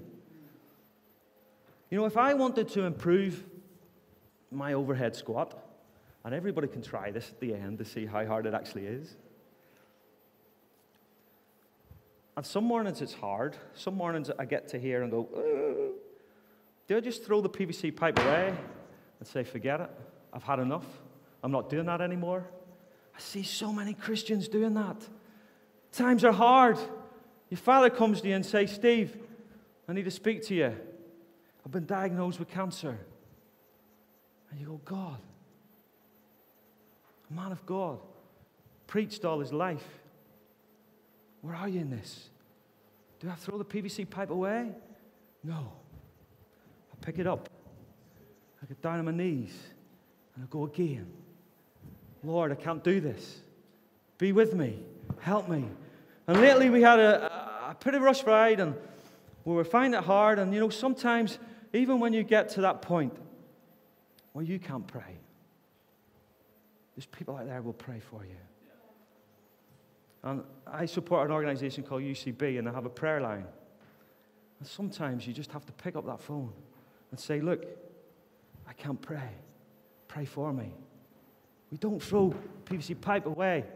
You 1.90 1.98
know, 1.98 2.06
if 2.06 2.16
I 2.16 2.34
wanted 2.34 2.68
to 2.70 2.82
improve 2.82 3.44
my 4.50 4.72
overhead 4.74 5.16
squat, 5.16 5.62
and 6.24 6.34
everybody 6.34 6.66
can 6.66 6.82
try 6.82 7.10
this 7.10 7.30
at 7.30 7.40
the 7.40 7.54
end 7.54 7.78
to 7.78 7.84
see 7.84 8.04
how 8.04 8.26
hard 8.26 8.46
it 8.46 8.54
actually 8.54 8.86
is, 8.86 9.16
And 12.36 12.44
some 12.44 12.64
mornings 12.64 13.00
it's 13.00 13.14
hard. 13.14 13.56
Some 13.74 13.94
mornings 13.94 14.30
I 14.38 14.44
get 14.44 14.68
to 14.68 14.78
here 14.78 15.02
and 15.02 15.10
go, 15.10 15.26
uh, 15.36 15.92
do 16.86 16.96
I 16.98 17.00
just 17.00 17.24
throw 17.24 17.40
the 17.40 17.48
PVC 17.48 17.94
pipe 17.96 18.18
away 18.18 18.54
and 19.18 19.26
say, 19.28 19.42
forget 19.42 19.80
it? 19.80 19.90
I've 20.32 20.42
had 20.42 20.58
enough. 20.58 20.84
I'm 21.42 21.50
not 21.50 21.70
doing 21.70 21.86
that 21.86 22.00
anymore. 22.00 22.44
I 23.16 23.20
see 23.20 23.42
so 23.42 23.72
many 23.72 23.94
Christians 23.94 24.48
doing 24.48 24.74
that. 24.74 24.96
Times 25.92 26.24
are 26.24 26.32
hard. 26.32 26.78
Your 27.48 27.58
father 27.58 27.88
comes 27.88 28.20
to 28.20 28.28
you 28.28 28.34
and 28.34 28.44
says, 28.44 28.72
Steve, 28.72 29.16
I 29.88 29.94
need 29.94 30.04
to 30.04 30.10
speak 30.10 30.42
to 30.46 30.54
you. 30.54 30.74
I've 31.64 31.72
been 31.72 31.86
diagnosed 31.86 32.38
with 32.38 32.48
cancer. 32.50 32.98
And 34.50 34.60
you 34.60 34.66
go, 34.66 34.80
God, 34.84 35.16
a 37.30 37.34
man 37.34 37.52
of 37.52 37.64
God, 37.64 37.98
preached 38.86 39.24
all 39.24 39.40
his 39.40 39.52
life 39.52 39.84
where 41.46 41.54
are 41.54 41.68
you 41.68 41.80
in 41.82 41.90
this? 41.90 42.28
Do 43.20 43.28
I 43.30 43.34
throw 43.36 43.56
the 43.56 43.64
PVC 43.64 44.08
pipe 44.10 44.30
away? 44.30 44.66
No. 45.44 45.54
I 45.54 46.96
pick 47.06 47.20
it 47.20 47.26
up. 47.28 47.48
I 48.60 48.66
get 48.66 48.82
down 48.82 48.98
on 48.98 49.04
my 49.04 49.12
knees 49.12 49.56
and 50.34 50.42
I 50.44 50.48
go 50.50 50.64
again. 50.64 51.06
Lord, 52.24 52.50
I 52.50 52.56
can't 52.56 52.82
do 52.82 53.00
this. 53.00 53.42
Be 54.18 54.32
with 54.32 54.54
me. 54.54 54.80
Help 55.20 55.48
me. 55.48 55.64
And 56.26 56.40
lately 56.40 56.68
we 56.68 56.82
had 56.82 56.98
a, 56.98 57.26
a 57.70 57.74
pretty 57.78 57.98
rough 57.98 58.26
ride 58.26 58.58
and 58.58 58.74
we 59.44 59.54
were 59.54 59.62
finding 59.62 60.00
it 60.00 60.02
hard. 60.04 60.40
And 60.40 60.52
you 60.52 60.58
know, 60.58 60.68
sometimes, 60.68 61.38
even 61.72 62.00
when 62.00 62.12
you 62.12 62.24
get 62.24 62.48
to 62.50 62.62
that 62.62 62.82
point 62.82 63.16
where 64.32 64.44
you 64.44 64.58
can't 64.58 64.84
pray, 64.88 65.20
there's 66.96 67.06
people 67.06 67.36
out 67.36 67.46
there 67.46 67.58
who 67.58 67.62
will 67.62 67.72
pray 67.72 68.00
for 68.00 68.24
you. 68.24 68.34
And 70.26 70.42
I 70.66 70.86
support 70.86 71.24
an 71.28 71.32
organization 71.32 71.84
called 71.84 72.02
UCB, 72.02 72.58
and 72.58 72.66
they 72.66 72.72
have 72.72 72.84
a 72.84 72.88
prayer 72.90 73.20
line. 73.20 73.46
And 74.58 74.66
sometimes 74.68 75.24
you 75.24 75.32
just 75.32 75.52
have 75.52 75.64
to 75.66 75.72
pick 75.72 75.94
up 75.94 76.04
that 76.06 76.18
phone 76.20 76.52
and 77.12 77.20
say, 77.20 77.40
Look, 77.40 77.64
I 78.68 78.72
can't 78.72 79.00
pray. 79.00 79.22
Pray 80.08 80.24
for 80.24 80.52
me. 80.52 80.72
We 81.70 81.78
don't 81.78 82.02
throw 82.02 82.34
PVC 82.64 83.00
pipe 83.00 83.26
away. 83.26 83.66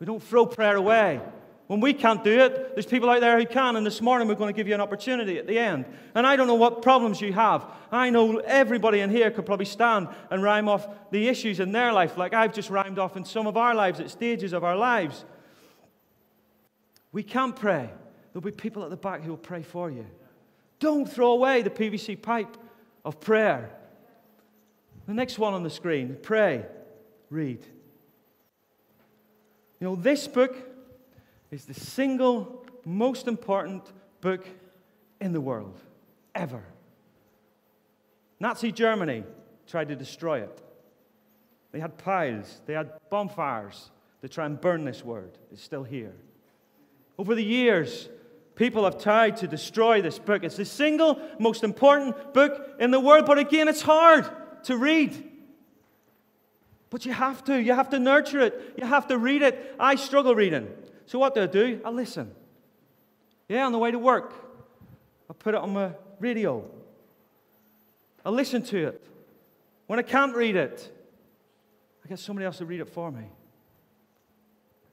We 0.00 0.06
don't 0.06 0.20
throw 0.22 0.46
prayer 0.46 0.74
away. 0.74 1.20
When 1.68 1.78
we 1.78 1.92
can't 1.94 2.24
do 2.24 2.40
it, 2.40 2.74
there's 2.74 2.86
people 2.86 3.08
out 3.08 3.20
there 3.20 3.38
who 3.38 3.46
can, 3.46 3.76
and 3.76 3.86
this 3.86 4.00
morning 4.02 4.26
we're 4.26 4.34
going 4.34 4.52
to 4.52 4.56
give 4.56 4.66
you 4.66 4.74
an 4.74 4.80
opportunity 4.80 5.38
at 5.38 5.46
the 5.46 5.56
end. 5.60 5.84
And 6.16 6.26
I 6.26 6.34
don't 6.34 6.48
know 6.48 6.56
what 6.56 6.82
problems 6.82 7.20
you 7.20 7.32
have. 7.34 7.64
I 7.92 8.10
know 8.10 8.38
everybody 8.38 8.98
in 8.98 9.10
here 9.10 9.30
could 9.30 9.46
probably 9.46 9.66
stand 9.66 10.08
and 10.32 10.42
rhyme 10.42 10.68
off 10.68 10.88
the 11.12 11.28
issues 11.28 11.60
in 11.60 11.70
their 11.70 11.92
life, 11.92 12.16
like 12.18 12.34
I've 12.34 12.52
just 12.52 12.68
rhymed 12.68 12.98
off 12.98 13.16
in 13.16 13.24
some 13.24 13.46
of 13.46 13.56
our 13.56 13.76
lives, 13.76 14.00
at 14.00 14.10
stages 14.10 14.52
of 14.52 14.64
our 14.64 14.74
lives. 14.76 15.24
We 17.12 17.22
can 17.22 17.52
pray. 17.52 17.90
There'll 18.32 18.44
be 18.44 18.52
people 18.52 18.84
at 18.84 18.90
the 18.90 18.96
back 18.96 19.22
who 19.22 19.30
will 19.30 19.36
pray 19.36 19.62
for 19.62 19.90
you. 19.90 20.06
Don't 20.78 21.10
throw 21.10 21.32
away 21.32 21.62
the 21.62 21.70
PVC 21.70 22.20
pipe 22.20 22.56
of 23.04 23.20
prayer. 23.20 23.70
The 25.06 25.14
next 25.14 25.38
one 25.38 25.52
on 25.52 25.62
the 25.62 25.70
screen 25.70 26.16
pray, 26.22 26.64
read. 27.28 27.64
You 29.80 29.86
know, 29.88 29.96
this 29.96 30.28
book 30.28 30.56
is 31.50 31.64
the 31.64 31.74
single 31.74 32.64
most 32.84 33.26
important 33.26 33.82
book 34.20 34.46
in 35.20 35.32
the 35.32 35.40
world 35.40 35.78
ever. 36.34 36.62
Nazi 38.38 38.70
Germany 38.72 39.24
tried 39.66 39.88
to 39.88 39.96
destroy 39.96 40.40
it. 40.42 40.62
They 41.72 41.80
had 41.80 41.98
piles, 41.98 42.60
they 42.66 42.74
had 42.74 42.92
bonfires 43.10 43.90
to 44.22 44.28
try 44.28 44.46
and 44.46 44.60
burn 44.60 44.84
this 44.84 45.04
word. 45.04 45.32
It's 45.50 45.62
still 45.62 45.84
here. 45.84 46.14
Over 47.20 47.34
the 47.34 47.44
years, 47.44 48.08
people 48.54 48.84
have 48.84 48.98
tried 48.98 49.36
to 49.38 49.46
destroy 49.46 50.00
this 50.00 50.18
book. 50.18 50.42
It's 50.42 50.56
the 50.56 50.64
single 50.64 51.20
most 51.38 51.64
important 51.64 52.32
book 52.32 52.70
in 52.78 52.90
the 52.92 52.98
world, 52.98 53.26
but 53.26 53.38
again, 53.38 53.68
it's 53.68 53.82
hard 53.82 54.26
to 54.64 54.78
read. 54.78 55.12
But 56.88 57.04
you 57.04 57.12
have 57.12 57.44
to. 57.44 57.60
You 57.60 57.74
have 57.74 57.90
to 57.90 57.98
nurture 57.98 58.40
it. 58.40 58.72
You 58.78 58.86
have 58.86 59.06
to 59.08 59.18
read 59.18 59.42
it. 59.42 59.74
I 59.78 59.96
struggle 59.96 60.34
reading. 60.34 60.68
So 61.04 61.18
what 61.18 61.34
do 61.34 61.42
I 61.42 61.46
do? 61.46 61.82
I 61.84 61.90
listen. 61.90 62.30
Yeah, 63.50 63.66
on 63.66 63.72
the 63.72 63.78
way 63.78 63.90
to 63.90 63.98
work, 63.98 64.32
I 65.28 65.34
put 65.34 65.54
it 65.54 65.60
on 65.60 65.74
my 65.74 65.90
radio. 66.20 66.64
I 68.24 68.30
listen 68.30 68.62
to 68.72 68.86
it. 68.86 69.06
When 69.88 69.98
I 69.98 70.02
can't 70.02 70.34
read 70.34 70.56
it, 70.56 70.90
I 72.02 72.08
get 72.08 72.18
somebody 72.18 72.46
else 72.46 72.56
to 72.58 72.64
read 72.64 72.80
it 72.80 72.88
for 72.88 73.10
me. 73.10 73.26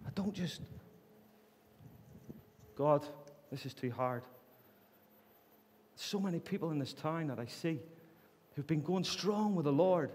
I 0.05 0.09
don't 0.13 0.33
just 0.33 0.59
God, 2.77 3.03
this 3.51 3.65
is 3.65 3.73
too 3.73 3.91
hard. 3.91 4.21
So 5.95 6.19
many 6.19 6.39
people 6.39 6.69
in 6.71 6.77
this 6.79 6.93
town 6.93 7.27
that 7.27 7.39
I 7.39 7.47
see 7.47 7.79
who've 8.55 8.67
been 8.67 8.83
going 8.83 9.03
strong 9.03 9.55
with 9.55 9.65
the 9.65 9.71
Lord, 9.73 10.11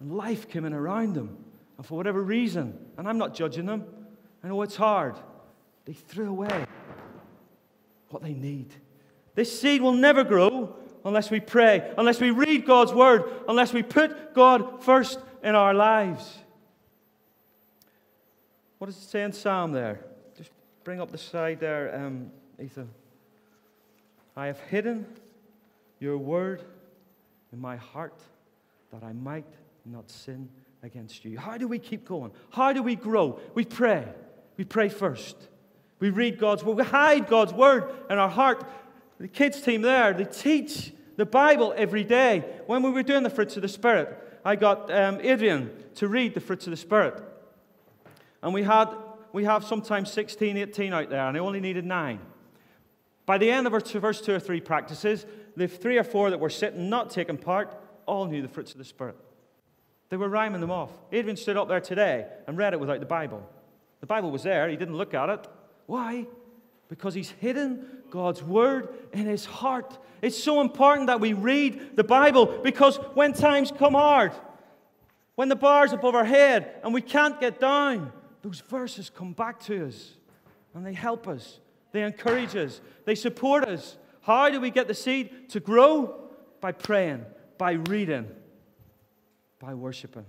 and 0.00 0.16
life 0.16 0.48
came 0.48 0.64
in 0.64 0.72
around 0.72 1.14
them, 1.14 1.36
and 1.76 1.86
for 1.86 1.96
whatever 1.96 2.22
reason, 2.22 2.76
and 2.96 3.06
I'm 3.06 3.18
not 3.18 3.34
judging 3.34 3.66
them, 3.66 3.84
I 4.42 4.48
know 4.48 4.60
it's 4.62 4.76
hard, 4.76 5.14
they 5.84 5.92
threw 5.92 6.30
away 6.30 6.64
what 8.08 8.22
they 8.22 8.32
need. 8.32 8.72
This 9.34 9.60
seed 9.60 9.82
will 9.82 9.92
never 9.92 10.24
grow 10.24 10.74
unless 11.04 11.30
we 11.30 11.40
pray, 11.40 11.92
unless 11.98 12.18
we 12.20 12.30
read 12.30 12.64
God's 12.66 12.92
word, 12.94 13.24
unless 13.46 13.72
we 13.74 13.82
put 13.82 14.32
God 14.34 14.82
first 14.82 15.18
in 15.42 15.54
our 15.54 15.74
lives. 15.74 16.38
What 18.78 18.86
does 18.86 18.96
it 18.96 19.06
say 19.08 19.22
in 19.22 19.32
Psalm 19.32 19.72
there? 19.72 20.00
Bring 20.84 21.00
up 21.00 21.10
the 21.10 21.18
side 21.18 21.60
there, 21.60 21.94
um, 21.94 22.30
Ethan. 22.62 22.88
I 24.36 24.46
have 24.46 24.60
hidden 24.60 25.06
your 25.98 26.16
word 26.16 26.62
in 27.52 27.60
my 27.60 27.76
heart 27.76 28.18
that 28.92 29.02
I 29.04 29.12
might 29.12 29.44
not 29.84 30.08
sin 30.08 30.48
against 30.82 31.24
you. 31.24 31.38
How 31.38 31.58
do 31.58 31.68
we 31.68 31.78
keep 31.78 32.06
going? 32.08 32.30
How 32.50 32.72
do 32.72 32.82
we 32.82 32.94
grow? 32.96 33.40
We 33.54 33.64
pray. 33.66 34.06
We 34.56 34.64
pray 34.64 34.88
first. 34.88 35.36
We 35.98 36.08
read 36.08 36.38
God's 36.38 36.64
word. 36.64 36.78
We 36.78 36.84
hide 36.84 37.26
God's 37.26 37.52
word 37.52 37.92
in 38.08 38.16
our 38.16 38.28
heart. 38.30 38.64
The 39.18 39.28
kids' 39.28 39.60
team 39.60 39.82
there, 39.82 40.14
they 40.14 40.24
teach 40.24 40.94
the 41.16 41.26
Bible 41.26 41.74
every 41.76 42.04
day. 42.04 42.40
When 42.66 42.82
we 42.82 42.90
were 42.90 43.02
doing 43.02 43.22
the 43.22 43.28
fruits 43.28 43.56
of 43.56 43.62
the 43.62 43.68
Spirit, 43.68 44.16
I 44.42 44.56
got 44.56 44.90
um, 44.90 45.18
Adrian 45.20 45.70
to 45.96 46.08
read 46.08 46.32
the 46.32 46.40
fruits 46.40 46.66
of 46.66 46.70
the 46.70 46.76
Spirit. 46.78 47.22
And 48.42 48.54
we 48.54 48.62
had 48.62 48.88
we 49.32 49.44
have 49.44 49.64
sometimes 49.64 50.10
16, 50.12 50.56
18 50.56 50.92
out 50.92 51.10
there, 51.10 51.26
and 51.26 51.36
I 51.36 51.40
only 51.40 51.60
needed 51.60 51.84
nine. 51.84 52.20
By 53.26 53.38
the 53.38 53.50
end 53.50 53.66
of 53.66 53.72
our 53.72 53.80
first 53.80 53.92
first 53.98 54.24
two 54.24 54.34
or 54.34 54.40
three 54.40 54.60
practices, 54.60 55.24
the 55.56 55.68
three 55.68 55.98
or 55.98 56.04
four 56.04 56.30
that 56.30 56.40
were 56.40 56.50
sitting, 56.50 56.90
not 56.90 57.10
taking 57.10 57.36
part, 57.36 57.76
all 58.06 58.26
knew 58.26 58.42
the 58.42 58.48
fruits 58.48 58.72
of 58.72 58.78
the 58.78 58.84
Spirit. 58.84 59.16
They 60.08 60.16
were 60.16 60.28
rhyming 60.28 60.60
them 60.60 60.72
off. 60.72 60.90
Adrian 61.12 61.36
stood 61.36 61.56
up 61.56 61.68
there 61.68 61.80
today 61.80 62.26
and 62.48 62.58
read 62.58 62.72
it 62.72 62.80
without 62.80 62.98
the 62.98 63.06
Bible. 63.06 63.48
The 64.00 64.06
Bible 64.06 64.30
was 64.30 64.42
there, 64.42 64.68
he 64.68 64.76
didn't 64.76 64.96
look 64.96 65.14
at 65.14 65.28
it. 65.28 65.46
Why? 65.86 66.26
Because 66.88 67.14
he's 67.14 67.30
hidden 67.30 67.86
God's 68.10 68.42
word 68.42 68.88
in 69.12 69.26
his 69.26 69.44
heart. 69.44 69.96
It's 70.22 70.42
so 70.42 70.60
important 70.60 71.06
that 71.06 71.20
we 71.20 71.32
read 71.32 71.94
the 71.94 72.02
Bible 72.02 72.46
because 72.64 72.96
when 73.14 73.32
times 73.32 73.70
come 73.76 73.94
hard, 73.94 74.32
when 75.36 75.48
the 75.48 75.56
bar's 75.56 75.92
above 75.92 76.16
our 76.16 76.24
head 76.24 76.74
and 76.82 76.92
we 76.92 77.00
can't 77.00 77.38
get 77.40 77.60
down, 77.60 78.12
those 78.42 78.60
verses 78.60 79.10
come 79.10 79.32
back 79.32 79.60
to 79.60 79.86
us 79.86 80.12
and 80.74 80.84
they 80.86 80.92
help 80.92 81.26
us, 81.28 81.58
they 81.92 82.02
encourage 82.02 82.54
us, 82.56 82.80
they 83.04 83.14
support 83.14 83.64
us. 83.64 83.96
How 84.22 84.50
do 84.50 84.60
we 84.60 84.70
get 84.70 84.86
the 84.86 84.94
seed 84.94 85.48
to 85.50 85.60
grow? 85.60 86.16
By 86.60 86.72
praying, 86.72 87.24
by 87.58 87.72
reading, 87.72 88.28
by 89.58 89.74
worshiping. 89.74 90.26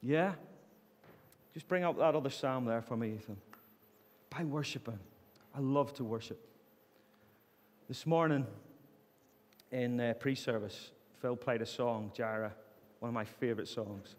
Yeah? 0.00 0.34
Just 1.52 1.66
bring 1.68 1.82
up 1.84 1.98
that 1.98 2.14
other 2.14 2.30
psalm 2.30 2.64
there 2.64 2.80
for 2.80 2.96
me, 2.96 3.14
Ethan. 3.20 3.36
By 4.30 4.44
worshiping. 4.44 4.98
I 5.54 5.58
love 5.58 5.92
to 5.94 6.04
worship. 6.04 6.40
This 7.88 8.06
morning 8.06 8.46
in 9.72 10.00
uh, 10.00 10.14
pre 10.18 10.36
service, 10.36 10.90
Phil 11.20 11.34
played 11.34 11.60
a 11.62 11.66
song, 11.66 12.12
Jireh, 12.14 12.52
one 13.00 13.08
of 13.08 13.14
my 13.14 13.24
favorite 13.24 13.66
songs. 13.66 14.14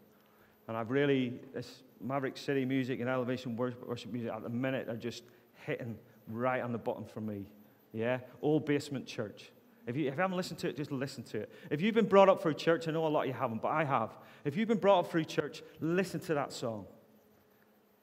And 0.68 0.76
I've 0.76 0.92
really, 0.92 1.40
this 1.54 1.84
Maverick 2.04 2.38
City 2.38 2.66
music 2.66 3.00
and 3.00 3.10
elevation 3.10 3.56
worship 3.56 4.12
music 4.12 4.32
at 4.32 4.44
the 4.44 4.50
minute 4.50 4.88
are 4.90 4.96
just 4.98 5.24
hitting 5.66 5.98
right 6.28 6.62
on 6.62 6.72
the 6.72 6.78
bottom 6.78 7.06
for 7.06 7.22
me. 7.22 7.46
Yeah? 7.94 8.20
Old 8.42 8.66
basement 8.66 9.06
church. 9.06 9.52
If 9.88 9.96
you, 9.98 10.08
if 10.08 10.16
you 10.16 10.22
haven't 10.22 10.38
listened 10.38 10.60
to 10.60 10.70
it, 10.70 10.78
just 10.78 10.92
listen 10.92 11.24
to 11.26 11.40
it. 11.42 11.52
If 11.70 11.82
you've 11.82 11.96
been 11.96 12.06
brought 12.08 12.30
up 12.30 12.42
through 12.42 12.54
church, 12.56 12.88
I 12.88 12.92
know 12.92 13.06
a 13.08 13.10
lot 13.10 13.22
of 13.22 13.28
you 13.28 13.34
haven't, 13.34 13.62
but 13.62 13.70
I 13.70 13.84
have. 13.84 14.12
If 14.46 14.56
you've 14.56 14.68
been 14.68 14.78
brought 14.78 15.00
up 15.06 15.12
through 15.12 15.26
church, 15.26 15.64
listen 15.80 16.20
to 16.22 16.34
that 16.36 16.54
song. 16.54 16.86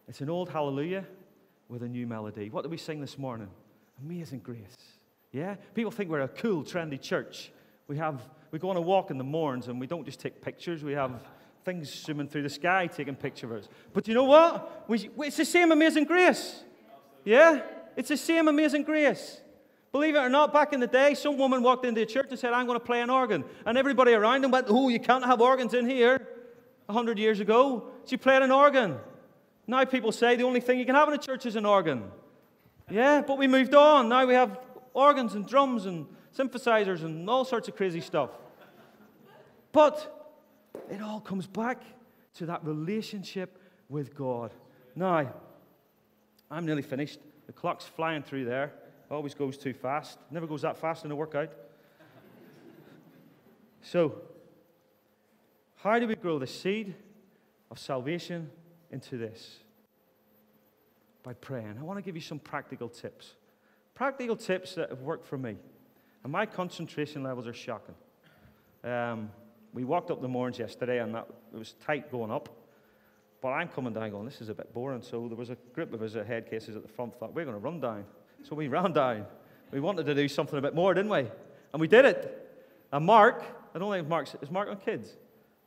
It's 0.09 0.21
an 0.21 0.31
old 0.31 0.49
hallelujah 0.49 1.05
with 1.69 1.83
a 1.83 1.89
new 1.89 2.07
melody. 2.07 2.51
What 2.51 2.63
did 2.63 2.71
we 2.71 2.79
sing 2.79 3.01
this 3.01 3.19
morning? 3.19 3.49
Amazing 4.05 4.41
grace. 4.41 4.75
Yeah? 5.33 5.55
People 5.75 5.91
think 5.91 6.11
we're 6.11 6.21
a 6.23 6.29
cool, 6.29 6.63
trendy 6.65 7.01
church. 7.01 7.51
We 7.87 7.97
have 7.99 8.21
we 8.51 8.59
go 8.59 8.71
on 8.71 8.77
a 8.77 8.81
walk 8.81 9.11
in 9.11 9.19
the 9.19 9.25
morns 9.25 9.69
and 9.69 9.79
we 9.79 9.87
don't 9.87 10.05
just 10.07 10.21
take 10.21 10.41
pictures, 10.41 10.83
we 10.83 10.93
have 10.93 11.23
things 11.65 11.93
zooming 11.93 12.29
through 12.29 12.43
the 12.43 12.49
sky 12.49 12.87
taking 12.87 13.15
pictures 13.15 13.51
of 13.51 13.57
us. 13.65 13.69
But 13.93 14.09
you 14.09 14.15
know 14.15 14.25
what? 14.25 14.85
We, 14.89 15.11
it's 15.19 15.37
the 15.37 15.45
same 15.45 15.73
amazing 15.73 16.05
grace. 16.05 16.63
Yeah? 17.25 17.63
It's 17.97 18.09
the 18.09 18.17
same 18.17 18.49
amazing 18.49 18.85
grace. 18.85 19.41
Believe 19.93 20.15
it 20.15 20.19
or 20.19 20.29
not, 20.29 20.53
back 20.53 20.73
in 20.73 20.81
the 20.81 20.87
day, 20.87 21.15
some 21.15 21.39
woman 21.39 21.63
walked 21.63 21.87
into 21.87 22.03
a 22.03 22.07
church 22.07 22.27
and 22.31 22.39
said, 22.39 22.53
I'm 22.53 22.67
going 22.67 22.79
to 22.79 22.85
play 22.85 23.01
an 23.01 23.11
organ. 23.11 23.45
And 23.65 23.79
everybody 23.79 24.13
around 24.13 24.45
them 24.45 24.51
went, 24.51 24.67
Oh, 24.69 24.89
you 24.89 25.01
can't 25.01 25.25
have 25.25 25.41
organs 25.41 25.75
in 25.75 25.89
here. 25.89 26.27
A 26.89 26.93
hundred 26.95 27.19
years 27.19 27.41
ago, 27.41 27.91
she 28.07 28.17
played 28.17 28.41
an 28.43 28.51
organ. 28.51 28.97
Now 29.67 29.85
people 29.85 30.11
say 30.13 30.37
the 30.37 30.45
only 30.45 30.61
thing 30.61 30.79
you 30.79 30.87
can 30.87 30.95
have 30.95 31.07
in 31.09 31.13
a 31.15 31.19
church 31.19 31.45
is 31.45 31.55
an 31.57 31.67
organ. 31.67 32.05
Yeah, 32.91 33.21
but 33.27 33.37
we 33.37 33.47
moved 33.47 33.75
on. 33.75 34.09
Now 34.09 34.25
we 34.25 34.33
have 34.35 34.59
organs 34.95 35.35
and 35.35 35.47
drums 35.47 35.85
and 35.85 36.07
synthesizers 36.35 37.05
and 37.05 37.29
all 37.29 37.45
sorts 37.45 37.69
of 37.69 37.77
crazy 37.77 38.01
stuff. 38.01 38.31
But 39.73 40.18
it 40.91 41.01
all 41.03 41.21
comes 41.21 41.47
back 41.47 41.83
to 42.35 42.47
that 42.47 42.65
relationship 42.65 43.59
with 43.89 44.15
God. 44.15 44.53
Now, 44.95 45.33
I'm 46.51 46.67
nearly 46.67 46.83
finished. 46.83 47.19
The 47.47 47.53
clock's 47.53 47.85
flying 47.85 48.23
through 48.23 48.45
there. 48.47 48.73
Always 49.11 49.35
goes 49.35 49.57
too 49.57 49.73
fast. 49.73 50.19
Never 50.31 50.47
goes 50.47 50.63
that 50.63 50.77
fast 50.77 51.05
in 51.05 51.11
a 51.11 51.17
workout. 51.17 51.51
so, 53.83 54.21
how 55.77 55.99
do 55.99 56.07
we 56.07 56.15
grow 56.17 56.39
the 56.39 56.47
seed 56.47 56.95
of 57.71 57.79
salvation 57.79 58.51
into 58.91 59.17
this? 59.17 59.57
By 61.23 61.33
praying. 61.35 61.77
I 61.79 61.83
want 61.83 61.99
to 61.99 62.03
give 62.03 62.15
you 62.17 62.23
some 62.23 62.39
practical 62.39 62.89
tips. 62.89 63.35
Practical 63.95 64.37
tips 64.37 64.75
that 64.75 64.91
have 64.91 65.01
worked 65.01 65.27
for 65.27 65.39
me. 65.39 65.57
And 66.25 66.33
my 66.33 66.47
concentration 66.47 67.23
levels 67.23 67.47
are 67.47 67.53
shocking. 67.53 67.95
Um, 68.85 69.31
we 69.79 69.85
walked 69.85 70.11
up 70.11 70.21
the 70.21 70.27
moors 70.27 70.59
yesterday, 70.59 70.99
and 70.99 71.15
that, 71.15 71.29
it 71.55 71.57
was 71.57 71.75
tight 71.87 72.11
going 72.11 72.33
up. 72.33 72.49
But 73.41 73.51
I'm 73.51 73.69
coming 73.69 73.93
down 73.93 74.11
going, 74.11 74.25
this 74.25 74.41
is 74.41 74.49
a 74.49 74.55
bit 74.55 74.75
boring. 74.75 75.03
So 75.03 75.29
there 75.29 75.37
was 75.37 75.51
a 75.51 75.57
group 75.73 75.93
of 75.93 76.03
us 76.03 76.17
at 76.17 76.27
head 76.27 76.51
cases 76.51 76.75
at 76.75 76.83
the 76.83 76.89
front 76.89 77.15
thought, 77.15 77.33
we're 77.33 77.45
going 77.45 77.55
to 77.55 77.63
run 77.63 77.79
down. 77.79 78.05
So 78.43 78.57
we 78.57 78.67
ran 78.67 78.91
down. 78.93 79.25
We 79.71 79.79
wanted 79.79 80.05
to 80.07 80.17
do 80.17 80.27
something 80.27 80.59
a 80.59 80.63
bit 80.63 80.75
more, 80.75 80.93
didn't 80.95 81.13
we? 81.13 81.21
And 81.73 81.79
we 81.81 81.87
did 81.87 82.07
it. 82.07 82.69
And 82.93 83.07
Mark, 83.07 83.45
I 83.73 83.79
don't 83.79 83.93
think 83.93 84.09
Mark's, 84.09 84.35
is 84.43 84.51
Mark 84.51 84.69
on 84.69 84.79
kids? 84.79 85.11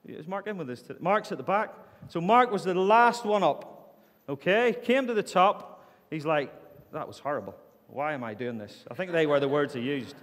Is 0.05 0.27
Mark 0.27 0.45
in 0.45 0.57
with 0.57 0.69
us? 0.69 0.81
Today? 0.81 0.99
Mark's 0.99 1.31
at 1.31 1.37
the 1.37 1.43
back. 1.45 1.73
So 2.09 2.19
Mark 2.19 2.51
was 2.51 2.65
the 2.65 2.73
last 2.73 3.23
one 3.23 3.43
up. 3.43 3.95
Okay, 4.27 4.75
came 4.83 5.07
to 5.07 5.13
the 5.13 5.23
top. 5.23 5.89
He's 6.09 6.25
like, 6.25 6.53
that 6.91 7.07
was 7.07 7.17
horrible. 7.17 7.55
Why 7.87 8.11
am 8.11 8.25
I 8.25 8.33
doing 8.33 8.57
this? 8.57 8.83
I 8.91 8.93
think 8.93 9.13
they 9.13 9.25
were 9.25 9.39
the 9.39 9.47
words 9.47 9.73
he 9.73 9.79
used. 9.79 10.15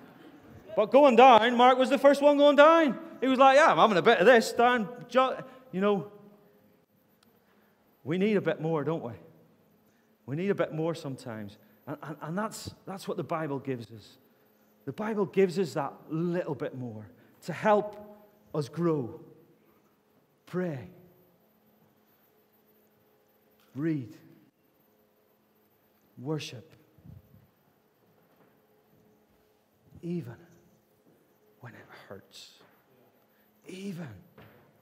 But 0.76 0.92
going 0.92 1.16
down, 1.16 1.56
Mark 1.56 1.78
was 1.78 1.88
the 1.88 1.96
first 1.98 2.20
one 2.20 2.36
going 2.36 2.56
down. 2.56 2.98
He 3.20 3.26
was 3.26 3.38
like, 3.38 3.56
yeah, 3.56 3.72
I'm 3.72 3.78
having 3.78 3.96
a 3.98 4.02
bit 4.02 4.18
of 4.18 4.26
this, 4.26 4.52
Dan. 4.52 4.88
You 5.12 5.80
know, 5.80 6.10
we 8.04 8.18
need 8.18 8.36
a 8.36 8.40
bit 8.40 8.60
more, 8.60 8.84
don't 8.84 9.02
we? 9.02 9.12
We 10.26 10.36
need 10.36 10.50
a 10.50 10.54
bit 10.54 10.72
more 10.74 10.94
sometimes. 10.94 11.56
And, 11.86 11.96
and, 12.02 12.16
and 12.22 12.38
that's, 12.38 12.70
that's 12.86 13.08
what 13.08 13.16
the 13.16 13.24
Bible 13.24 13.58
gives 13.58 13.86
us. 13.90 14.16
The 14.84 14.92
Bible 14.92 15.26
gives 15.26 15.58
us 15.58 15.74
that 15.74 15.92
little 16.10 16.54
bit 16.54 16.76
more 16.76 17.06
to 17.46 17.52
help 17.52 17.96
us 18.54 18.68
grow. 18.68 19.20
Pray. 20.46 20.88
Read. 23.74 24.14
Worship. 26.18 26.70
Even 30.02 30.36
when 31.60 31.74
it 31.74 31.84
hurts 32.08 32.52
even 33.68 34.08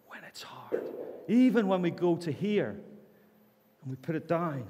when 0.09 0.21
it's 0.27 0.43
hard, 0.43 0.83
even 1.29 1.67
when 1.67 1.83
we 1.83 1.91
go 1.91 2.17
to 2.17 2.31
here 2.33 2.69
and 3.83 3.91
we 3.91 3.97
put 3.97 4.15
it 4.15 4.27
down, 4.29 4.65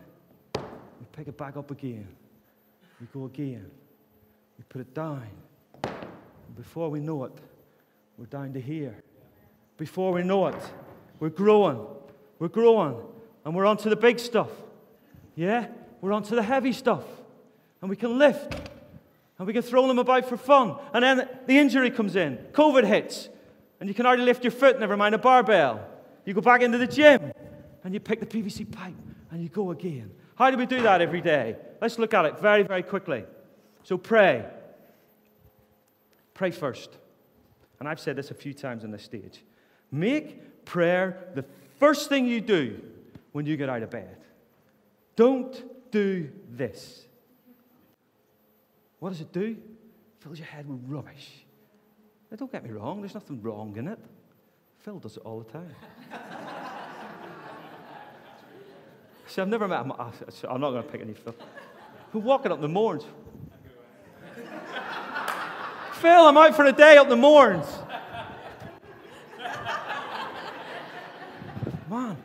we 0.56 1.06
pick 1.12 1.28
it 1.28 1.36
back 1.38 1.56
up 1.56 1.70
again, 1.70 2.08
we 3.00 3.06
go 3.12 3.26
again, 3.26 3.70
we 4.58 4.64
put 4.68 4.80
it 4.80 4.94
down. 4.94 5.22
And 5.84 6.56
before 6.56 6.90
we 6.90 7.00
know 7.00 7.24
it, 7.24 7.32
we're 8.16 8.26
down 8.26 8.54
to 8.54 8.60
here. 8.60 8.96
Before 9.76 10.12
we 10.12 10.22
know 10.22 10.46
it, 10.46 10.54
we're 11.20 11.28
growing, 11.28 11.84
we're 12.38 12.48
growing, 12.48 12.96
and 13.44 13.54
we're 13.54 13.66
onto 13.66 13.90
the 13.90 13.96
big 13.96 14.18
stuff. 14.18 14.48
Yeah? 15.34 15.66
We're 16.00 16.12
onto 16.12 16.34
the 16.34 16.42
heavy 16.42 16.72
stuff. 16.72 17.02
And 17.82 17.90
we 17.90 17.96
can 17.96 18.16
lift, 18.18 18.54
and 19.38 19.46
we 19.46 19.52
can 19.52 19.60
throw 19.60 19.86
them 19.86 19.98
about 19.98 20.24
for 20.26 20.38
fun. 20.38 20.76
And 20.94 21.04
then 21.04 21.28
the 21.46 21.58
injury 21.58 21.90
comes 21.90 22.16
in, 22.16 22.38
COVID 22.52 22.84
hits, 22.84 23.28
and 23.80 23.88
you 23.88 23.94
can 23.94 24.04
hardly 24.06 24.24
lift 24.24 24.44
your 24.44 24.50
foot, 24.50 24.78
never 24.80 24.96
mind 24.96 25.14
a 25.14 25.18
barbell. 25.18 25.86
You 26.24 26.34
go 26.34 26.40
back 26.40 26.62
into 26.62 26.78
the 26.78 26.86
gym 26.86 27.32
and 27.84 27.94
you 27.94 28.00
pick 28.00 28.20
the 28.20 28.26
PVC 28.26 28.70
pipe 28.70 28.94
and 29.30 29.42
you 29.42 29.48
go 29.48 29.70
again. 29.70 30.10
How 30.34 30.50
do 30.50 30.56
we 30.56 30.66
do 30.66 30.82
that 30.82 31.00
every 31.00 31.20
day? 31.20 31.56
Let's 31.80 31.98
look 31.98 32.14
at 32.14 32.24
it 32.24 32.38
very, 32.38 32.62
very 32.62 32.82
quickly. 32.82 33.24
So 33.82 33.98
pray. 33.98 34.44
Pray 36.34 36.50
first. 36.50 36.90
And 37.78 37.88
I've 37.88 38.00
said 38.00 38.16
this 38.16 38.30
a 38.30 38.34
few 38.34 38.54
times 38.54 38.84
on 38.84 38.90
this 38.90 39.02
stage. 39.04 39.42
Make 39.90 40.64
prayer 40.64 41.28
the 41.34 41.44
first 41.78 42.08
thing 42.08 42.26
you 42.26 42.40
do 42.40 42.80
when 43.32 43.46
you 43.46 43.56
get 43.56 43.68
out 43.68 43.82
of 43.82 43.90
bed. 43.90 44.16
Don't 45.14 45.90
do 45.92 46.30
this. 46.50 47.02
What 48.98 49.10
does 49.10 49.20
it 49.20 49.32
do? 49.32 49.56
It 49.60 50.22
fills 50.22 50.38
your 50.38 50.48
head 50.48 50.68
with 50.68 50.80
rubbish. 50.88 51.30
Now, 52.30 52.36
don't 52.36 52.50
get 52.50 52.64
me 52.64 52.70
wrong, 52.70 53.00
there's 53.00 53.14
nothing 53.14 53.40
wrong 53.42 53.76
in 53.76 53.86
it. 53.88 53.98
Phil 54.80 54.98
does 54.98 55.16
it 55.16 55.22
all 55.24 55.40
the 55.40 55.52
time. 55.52 55.70
See, 59.28 59.40
I've 59.42 59.48
never 59.48 59.68
met 59.68 59.82
him. 59.84 59.92
Ah, 59.98 60.10
I'm 60.48 60.60
not 60.60 60.70
going 60.70 60.82
to 60.82 60.88
pick 60.88 61.00
any 61.00 61.12
Phil. 61.14 61.34
Who 62.12 62.18
walking 62.20 62.50
up 62.52 62.60
the 62.60 62.68
moors? 62.68 63.02
Phil, 65.94 66.20
I'm 66.28 66.36
out 66.36 66.54
for 66.54 66.64
a 66.64 66.72
day 66.72 66.96
up 66.96 67.08
the 67.08 67.16
moors. 67.16 67.64
Man. 71.90 72.16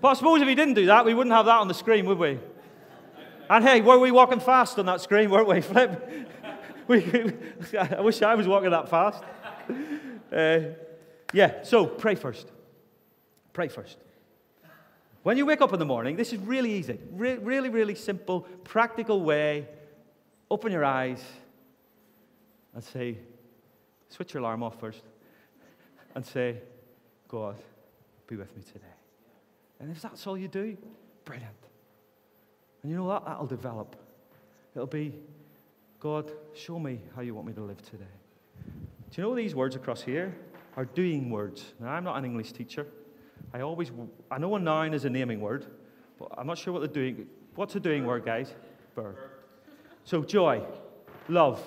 But 0.00 0.08
I 0.08 0.14
suppose 0.14 0.40
if 0.42 0.48
he 0.48 0.54
didn't 0.54 0.74
do 0.74 0.86
that, 0.86 1.04
we 1.04 1.14
wouldn't 1.14 1.34
have 1.34 1.46
that 1.46 1.58
on 1.60 1.68
the 1.68 1.74
screen, 1.74 2.06
would 2.06 2.18
we? 2.18 2.38
And 3.48 3.64
hey, 3.64 3.80
were 3.80 3.98
we 3.98 4.10
walking 4.10 4.40
fast 4.40 4.78
on 4.78 4.86
that 4.86 5.00
screen, 5.00 5.30
weren't 5.30 5.48
we, 5.48 5.60
Flip? 5.60 6.30
we, 6.88 6.98
I 7.78 8.00
wish 8.02 8.20
I 8.22 8.34
was 8.34 8.46
walking 8.46 8.70
that 8.70 8.88
fast. 8.90 9.22
Uh, 10.30 10.60
yeah, 11.32 11.62
so 11.62 11.86
pray 11.86 12.14
first. 12.14 12.46
Pray 13.54 13.68
first. 13.68 13.96
When 15.22 15.36
you 15.38 15.46
wake 15.46 15.62
up 15.62 15.72
in 15.72 15.78
the 15.78 15.86
morning, 15.86 16.16
this 16.16 16.32
is 16.34 16.38
really 16.40 16.74
easy, 16.74 16.98
Re- 17.12 17.38
really, 17.38 17.70
really 17.70 17.94
simple, 17.94 18.42
practical 18.64 19.22
way. 19.22 19.66
Open 20.50 20.70
your 20.70 20.84
eyes 20.84 21.24
and 22.74 22.84
say, 22.84 23.16
switch 24.10 24.34
your 24.34 24.42
alarm 24.42 24.62
off 24.62 24.78
first, 24.78 25.00
and 26.14 26.26
say, 26.26 26.58
God, 27.28 27.56
be 28.26 28.36
with 28.36 28.54
me 28.54 28.62
today. 28.62 28.84
And 29.80 29.90
if 29.90 30.02
that's 30.02 30.26
all 30.26 30.36
you 30.36 30.48
do, 30.48 30.76
brilliant. 31.24 31.48
And 32.82 32.90
you 32.92 32.98
know 32.98 33.04
what? 33.04 33.24
That'll 33.24 33.46
develop. 33.46 33.96
It'll 34.74 34.86
be 34.86 35.14
God, 36.04 36.30
show 36.52 36.78
me 36.78 37.00
how 37.16 37.22
you 37.22 37.34
want 37.34 37.46
me 37.46 37.54
to 37.54 37.62
live 37.62 37.80
today. 37.80 38.04
Do 39.10 39.22
you 39.22 39.22
know 39.26 39.34
these 39.34 39.54
words 39.54 39.74
across 39.74 40.02
here 40.02 40.36
are 40.76 40.84
doing 40.84 41.30
words? 41.30 41.72
Now, 41.80 41.88
I'm 41.92 42.04
not 42.04 42.16
an 42.18 42.26
English 42.26 42.52
teacher. 42.52 42.86
I 43.54 43.60
always, 43.62 43.90
I 44.30 44.36
know 44.36 44.54
a 44.54 44.58
noun 44.60 44.92
is 44.92 45.06
a 45.06 45.08
naming 45.10 45.40
word, 45.40 45.64
but 46.18 46.28
I'm 46.36 46.46
not 46.46 46.58
sure 46.58 46.74
what 46.74 46.82
the 46.82 46.88
doing, 46.88 47.26
what's 47.54 47.74
a 47.76 47.80
doing 47.80 48.04
word, 48.04 48.22
guys? 48.26 48.54
Verb. 48.94 49.16
So 50.04 50.22
joy, 50.22 50.60
love, 51.26 51.58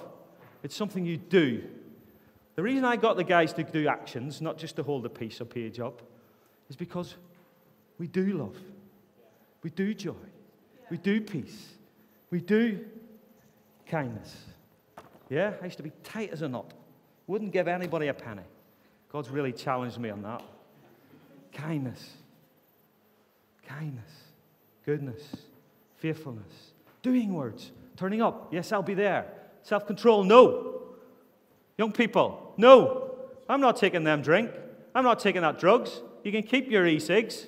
it's 0.62 0.76
something 0.76 1.04
you 1.04 1.18
do. 1.18 1.64
The 2.54 2.62
reason 2.62 2.86
I 2.86 2.96
got 2.96 3.18
the 3.18 3.24
guys 3.24 3.54
to 3.54 3.64
do 3.64 3.88
actions, 3.88 4.40
not 4.40 4.60
just 4.60 4.76
to 4.76 4.84
hold 4.84 5.04
a 5.08 5.10
piece 5.10 5.42
or 5.42 5.46
page 5.46 5.80
up, 5.80 6.04
is 6.70 6.76
because 6.76 7.16
we 7.98 8.08
do 8.08 8.38
love. 8.38 8.56
We 9.64 9.72
do 9.72 9.96
joy. 9.96 10.14
We 10.92 11.00
do 11.00 11.22
peace. 11.22 11.70
We 12.30 12.40
do 12.40 12.86
kindness. 13.90 14.36
Yeah, 15.30 15.54
I 15.62 15.66
used 15.66 15.78
to 15.78 15.84
be 15.84 15.92
tight 16.04 16.32
as 16.32 16.42
a 16.42 16.48
knot. 16.48 16.74
Wouldn't 17.26 17.52
give 17.52 17.68
anybody 17.68 18.08
a 18.08 18.14
penny. 18.14 18.44
God's 19.12 19.30
really 19.30 19.52
challenged 19.52 19.98
me 19.98 20.10
on 20.10 20.22
that. 20.24 20.42
kindness. 21.54 22.08
Kindness. 23.66 24.12
Goodness. 24.86 25.22
Faithfulness. 25.98 26.72
Doing 27.02 27.34
words. 27.34 27.72
Turning 27.98 28.22
up. 28.22 28.54
Yes, 28.54 28.72
I'll 28.72 28.84
be 28.84 28.94
there. 28.94 29.26
Self 29.64 29.86
control. 29.88 30.24
No. 30.24 30.82
Young 31.78 31.92
people. 31.92 32.54
No. 32.58 33.16
I'm 33.50 33.60
not 33.62 33.76
taking 33.78 34.04
them 34.04 34.22
drink. 34.22 34.52
I'm 34.96 35.04
not 35.04 35.20
taking 35.20 35.42
that 35.42 35.60
drugs. 35.60 36.02
You 36.24 36.32
can 36.32 36.44
keep 36.44 36.70
your 36.72 36.86
e 36.88 37.00
cigs. 37.00 37.46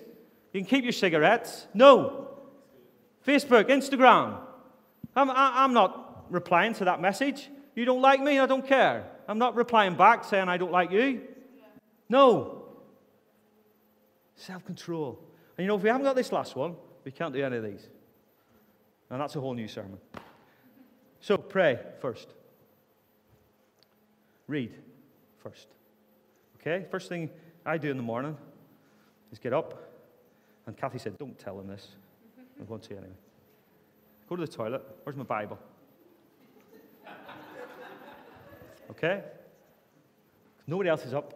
You 0.54 0.62
can 0.62 0.70
keep 0.70 0.84
your 0.84 0.94
cigarettes. 0.94 1.68
No. 1.74 2.28
Facebook, 3.26 3.66
Instagram. 3.66 4.38
I'm, 5.16 5.30
I, 5.30 5.36
am 5.48 5.54
i 5.56 5.64
am 5.66 5.74
not 5.74 6.09
replying 6.30 6.74
to 6.76 6.86
that 6.86 7.02
message. 7.02 7.50
You 7.76 7.86
don't 7.86 8.02
like 8.02 8.22
me, 8.22 8.40
I 8.40 8.46
don't 8.46 8.66
care. 8.66 9.06
I'm 9.28 9.38
not 9.38 9.56
replying 9.56 9.96
back 9.96 10.24
saying 10.24 10.50
I 10.50 10.58
don't 10.58 10.72
like 10.72 10.92
you. 10.92 11.22
No. 12.08 12.64
Self 14.36 14.66
control. 14.66 15.20
And 15.58 15.66
you 15.66 15.68
know, 15.68 15.76
if 15.76 15.84
we 15.84 15.90
haven't 15.90 16.04
got 16.06 16.16
this 16.16 16.32
last 16.32 16.56
one, 16.56 16.76
we 17.04 17.12
can't 17.12 17.34
do 17.34 17.44
any 17.44 17.58
of 17.58 17.64
these. 17.64 17.88
And 19.10 19.20
that's 19.20 19.36
a 19.36 19.40
whole 19.40 19.54
new 19.54 19.68
sermon. 19.68 19.98
So 21.20 21.38
pray 21.38 21.80
first. 22.02 22.30
Read 24.48 24.74
first. 25.44 25.68
Okay? 26.60 26.86
First 26.90 27.10
thing 27.10 27.30
I 27.66 27.78
do 27.78 27.92
in 27.92 27.98
the 27.98 28.04
morning 28.04 28.38
is 29.32 29.40
get 29.40 29.54
up. 29.54 29.88
And 30.66 30.76
Kathy 30.78 30.98
said, 31.00 31.18
Don't 31.18 31.38
tell 31.38 31.60
him 31.60 31.68
this. 31.68 31.88
I 32.58 32.62
am 32.62 32.68
going 32.68 32.82
to 32.82 32.92
anyway. 32.94 33.08
Go 34.28 34.36
to 34.36 34.46
the 34.46 34.52
toilet. 34.52 34.82
Where's 35.04 35.16
my 35.18 35.24
Bible? 35.24 35.60
okay? 39.00 39.24
Nobody 40.68 40.90
else 40.90 41.06
is 41.06 41.14
up. 41.14 41.34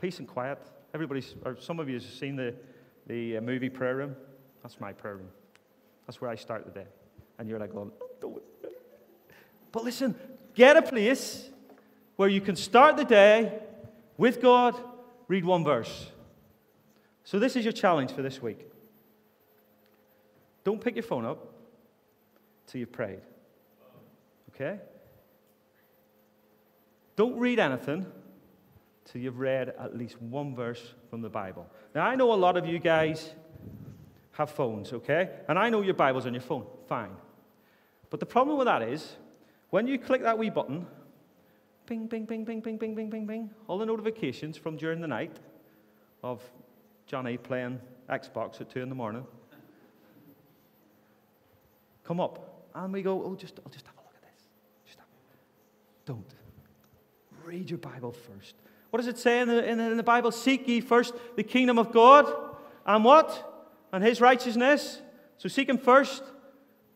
Peace 0.00 0.18
and 0.20 0.26
quiet. 0.28 0.58
Everybody's, 0.94 1.34
or 1.44 1.60
some 1.60 1.80
of 1.80 1.88
you 1.88 1.94
have 1.96 2.04
seen 2.04 2.36
the, 2.36 2.54
the 3.06 3.38
uh, 3.38 3.40
movie 3.40 3.68
Prayer 3.68 3.96
Room. 3.96 4.16
That's 4.62 4.80
my 4.80 4.92
prayer 4.92 5.16
room. 5.16 5.28
That's 6.06 6.20
where 6.20 6.30
I 6.30 6.36
start 6.36 6.64
the 6.64 6.70
day. 6.72 6.86
And 7.38 7.48
you're 7.48 7.58
like, 7.58 7.72
going, 7.74 7.90
oh, 8.24 8.40
But 9.72 9.84
listen, 9.84 10.14
get 10.54 10.76
a 10.76 10.82
place 10.82 11.48
where 12.16 12.28
you 12.28 12.40
can 12.40 12.56
start 12.56 12.96
the 12.96 13.04
day 13.04 13.52
with 14.16 14.40
God, 14.40 14.74
read 15.28 15.44
one 15.44 15.62
verse. 15.64 16.10
So, 17.24 17.38
this 17.38 17.56
is 17.56 17.64
your 17.64 17.72
challenge 17.72 18.12
for 18.12 18.22
this 18.22 18.40
week. 18.40 18.60
Don't 20.64 20.80
pick 20.80 20.96
your 20.96 21.02
phone 21.02 21.26
up 21.26 21.46
till 22.66 22.80
you've 22.80 22.90
prayed. 22.92 23.20
Okay? 24.54 24.78
Don't 27.18 27.36
read 27.36 27.58
anything 27.58 28.06
till 29.04 29.20
you've 29.20 29.40
read 29.40 29.70
at 29.70 29.98
least 29.98 30.22
one 30.22 30.54
verse 30.54 30.94
from 31.10 31.20
the 31.20 31.28
Bible. 31.28 31.66
Now, 31.92 32.06
I 32.06 32.14
know 32.14 32.32
a 32.32 32.34
lot 32.38 32.56
of 32.56 32.64
you 32.64 32.78
guys 32.78 33.34
have 34.34 34.50
phones, 34.50 34.92
okay? 34.92 35.28
And 35.48 35.58
I 35.58 35.68
know 35.68 35.80
your 35.80 35.94
Bible's 35.94 36.26
on 36.26 36.32
your 36.32 36.42
phone, 36.42 36.64
fine. 36.86 37.10
But 38.08 38.20
the 38.20 38.26
problem 38.26 38.56
with 38.56 38.66
that 38.66 38.82
is, 38.82 39.16
when 39.70 39.88
you 39.88 39.98
click 39.98 40.22
that 40.22 40.38
wee 40.38 40.48
button, 40.48 40.86
bing, 41.86 42.06
bing, 42.06 42.24
bing, 42.24 42.44
bing, 42.44 42.60
bing, 42.60 42.76
bing, 42.76 42.94
bing, 42.94 43.10
bing, 43.10 43.26
bing, 43.26 43.50
all 43.66 43.78
the 43.78 43.86
notifications 43.86 44.56
from 44.56 44.76
during 44.76 45.00
the 45.00 45.08
night 45.08 45.38
of 46.22 46.40
Johnny 47.08 47.36
playing 47.36 47.80
Xbox 48.08 48.60
at 48.60 48.70
2 48.70 48.80
in 48.80 48.88
the 48.88 48.94
morning 48.94 49.26
come 52.04 52.20
up. 52.20 52.68
And 52.76 52.92
we 52.92 53.02
go, 53.02 53.24
oh, 53.24 53.34
just, 53.34 53.58
I'll 53.66 53.72
just 53.72 53.86
have 53.86 53.96
a 53.96 54.02
look 54.02 54.14
at 54.14 54.22
this. 54.22 54.46
Just 54.86 54.98
have, 55.00 55.06
a 55.08 56.12
look. 56.12 56.22
don't 56.28 56.37
read 57.48 57.70
your 57.70 57.78
Bible 57.78 58.12
first. 58.12 58.54
What 58.90 58.98
does 58.98 59.06
it 59.06 59.18
say 59.18 59.40
in 59.40 59.48
the, 59.48 59.68
in, 59.68 59.78
the, 59.78 59.90
in 59.90 59.96
the 59.96 60.02
Bible? 60.02 60.30
Seek 60.30 60.68
ye 60.68 60.80
first 60.80 61.14
the 61.36 61.42
kingdom 61.42 61.78
of 61.78 61.90
God 61.92 62.26
and 62.86 63.02
what? 63.04 63.72
And 63.92 64.04
his 64.04 64.20
righteousness. 64.20 65.00
So 65.38 65.48
seek 65.48 65.68
him 65.68 65.78
first. 65.78 66.22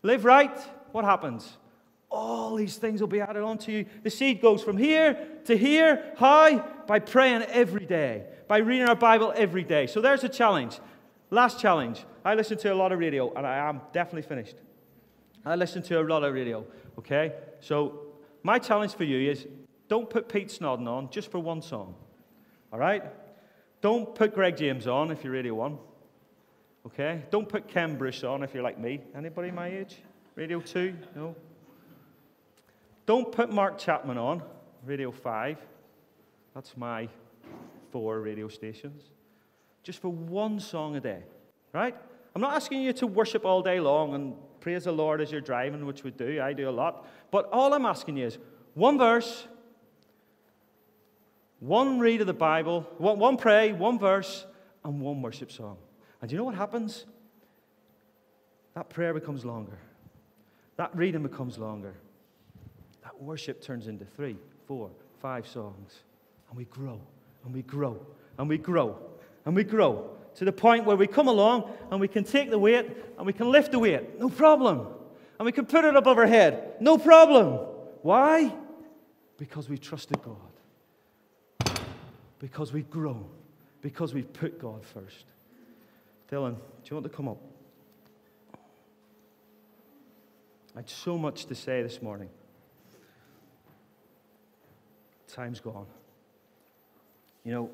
Live 0.03 0.25
right. 0.27 0.57
What 0.93 1.05
happens? 1.07 1.57
All 2.11 2.55
these 2.57 2.77
things 2.77 3.01
will 3.01 3.09
be 3.09 3.21
added 3.21 3.43
onto 3.43 3.73
you. 3.73 3.87
The 4.03 4.11
seed 4.11 4.43
goes 4.43 4.63
from 4.63 4.77
here 4.77 5.27
to 5.47 5.57
here. 5.57 6.13
How? 6.19 6.59
By 6.87 6.99
praying 6.99 7.43
every 7.45 7.87
day, 7.87 8.25
by 8.49 8.59
reading 8.59 8.87
our 8.87 8.97
Bible 8.97 9.33
every 9.35 9.65
day. 9.65 9.87
So 9.87 10.01
there's 10.03 10.23
a 10.23 10.29
challenge. 10.29 10.79
Last 11.31 11.59
challenge. 11.61 12.05
I 12.27 12.35
listen 12.35 12.59
to 12.59 12.73
a 12.73 12.75
lot 12.75 12.93
of 12.93 12.99
radio, 12.99 13.33
and 13.33 13.47
I 13.47 13.69
am 13.69 13.81
definitely 13.93 14.29
finished. 14.29 14.57
I 15.47 15.57
listen 15.57 15.83
to 15.85 16.01
a 16.01 16.05
lot 16.05 16.23
of 16.25 16.35
radio, 16.35 16.65
okay? 16.99 17.33
So 17.61 18.01
my 18.43 18.59
challenge 18.59 18.93
for 18.93 19.05
you 19.05 19.31
is 19.31 19.47
don't 19.93 20.09
put 20.09 20.27
Pete 20.27 20.49
Snodden 20.51 20.89
on 20.89 21.11
just 21.11 21.31
for 21.31 21.39
one 21.39 21.61
song. 21.61 21.95
All 22.73 22.79
right? 22.79 23.03
Don't 23.83 24.15
put 24.15 24.35
Greg 24.35 24.57
James 24.57 24.87
on 24.87 25.11
if 25.11 25.23
you're 25.23 25.35
Radio 25.35 25.53
One, 25.53 25.77
Okay? 26.87 27.23
Don't 27.31 27.47
put 27.47 27.69
Ken 27.69 27.99
Bruce 27.99 28.25
on 28.25 28.43
if 28.43 28.55
you're 28.55 28.63
like 28.63 28.79
me. 28.79 29.01
Anybody 29.15 29.51
my 29.51 29.67
age? 29.69 29.97
Radio 30.35 30.61
2? 30.63 30.95
No? 31.15 31.37
Don't 33.05 33.31
put 33.31 33.53
Mark 33.53 33.77
Chapman 33.77 34.17
on, 34.17 34.43
Radio 34.87 35.11
5. 35.11 35.59
That's 36.55 36.75
my 36.75 37.07
four 37.91 38.21
radio 38.21 38.49
stations. 38.49 39.03
Just 39.83 40.01
for 40.01 40.09
one 40.09 40.59
song 40.59 40.97
a 40.97 41.01
day, 41.01 41.23
right? 41.75 41.95
I'm 42.35 42.41
not 42.41 42.55
asking 42.55 42.81
you 42.81 42.95
to 42.95 43.07
worship 43.07 43.45
all 43.45 43.61
day 43.61 43.79
long 43.79 44.15
and 44.15 44.37
praise 44.61 44.85
the 44.85 44.93
Lord 44.93 45.21
as 45.21 45.31
you're 45.31 45.43
driving, 45.43 45.85
which 45.85 46.03
we 46.03 46.11
do. 46.13 46.41
I 46.41 46.55
do 46.55 46.67
a 46.71 46.71
lot. 46.71 47.07
But 47.31 47.51
all 47.53 47.75
I'm 47.75 47.85
asking 47.85 48.17
you 48.17 48.25
is 48.25 48.39
one 48.73 48.97
verse, 48.97 49.49
one 51.63 52.01
read 52.01 52.21
of 52.21 52.27
the 52.27 52.35
Bible, 52.35 52.81
one 52.99 53.37
pray, 53.37 53.73
one 53.73 53.97
verse, 53.97 54.45
and 54.85 55.01
one 55.01 55.23
worship 55.23 55.53
song. 55.53 55.77
And 56.21 56.29
do 56.29 56.35
you 56.35 56.39
know 56.39 56.45
what 56.45 56.57
happens? 56.57 57.05
That 58.75 58.89
prayer 58.89 59.15
becomes 59.15 59.45
longer. 59.45 59.79
That 60.75 60.91
reading 60.97 61.23
becomes 61.23 61.59
longer. 61.59 61.95
That 63.05 63.23
worship 63.23 63.63
turns 63.63 63.87
into 63.87 64.05
three, 64.05 64.39
four, 64.67 64.91
five 65.21 65.47
songs. 65.47 66.01
And 66.49 66.59
we 66.59 66.65
grow, 66.65 67.01
and 67.45 67.55
we 67.55 67.63
grow, 67.63 68.05
and 68.39 68.49
we 68.49 68.59
grow, 68.59 68.99
and 69.47 69.55
we 69.55 69.63
grow 69.63 70.11
to 70.35 70.45
the 70.45 70.53
point 70.53 70.85
where 70.85 70.97
we 70.97 71.07
come 71.07 71.29
along 71.29 71.71
and 71.93 72.01
we 72.01 72.09
can 72.09 72.25
take 72.25 72.49
the 72.51 72.59
weight 72.59 72.91
and 73.19 73.25
we 73.27 73.33
can 73.35 73.53
lift 73.53 73.71
the 73.71 73.79
weight, 73.79 74.19
no 74.19 74.29
problem. 74.31 74.89
And 75.39 75.45
we 75.47 75.53
can 75.53 75.67
put 75.67 75.85
it 75.85 75.95
above 75.95 76.17
our 76.19 76.27
head, 76.27 76.73
no 76.81 76.97
problem. 76.99 77.59
Why? 78.03 78.53
Because 79.37 79.69
we 79.69 79.77
trusted 79.79 80.21
God 80.25 80.39
because 82.43 82.71
we 82.73 82.81
have 82.81 82.91
grown, 82.91 83.25
because 83.83 84.13
we 84.13 84.23
have 84.23 84.33
put 84.35 84.61
God 84.61 84.85
first. 84.85 85.25
Dylan, 86.31 86.55
do 86.57 86.59
you 86.91 86.97
want 86.97 87.05
to 87.05 87.09
come 87.17 87.29
up? 87.29 87.39
I 90.75 90.79
had 90.81 90.91
so 90.91 91.17
much 91.17 91.47
to 91.47 91.55
say 91.55 91.83
this 91.83 92.03
morning. 92.03 92.29
Time's 95.29 95.61
gone. 95.61 95.87
You 97.45 97.53
know, 97.53 97.71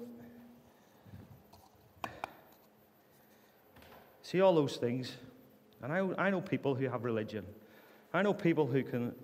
see 4.22 4.40
all 4.42 4.54
those 4.54 4.76
things, 4.76 5.10
and 5.82 5.90
I, 5.90 6.06
I 6.26 6.30
know 6.30 6.42
people 6.42 6.74
who 6.74 6.86
have 6.90 7.04
religion. 7.04 7.44
I 8.12 8.20
know 8.20 8.34
people 8.34 8.66
who 8.66 8.82
can 8.82 9.14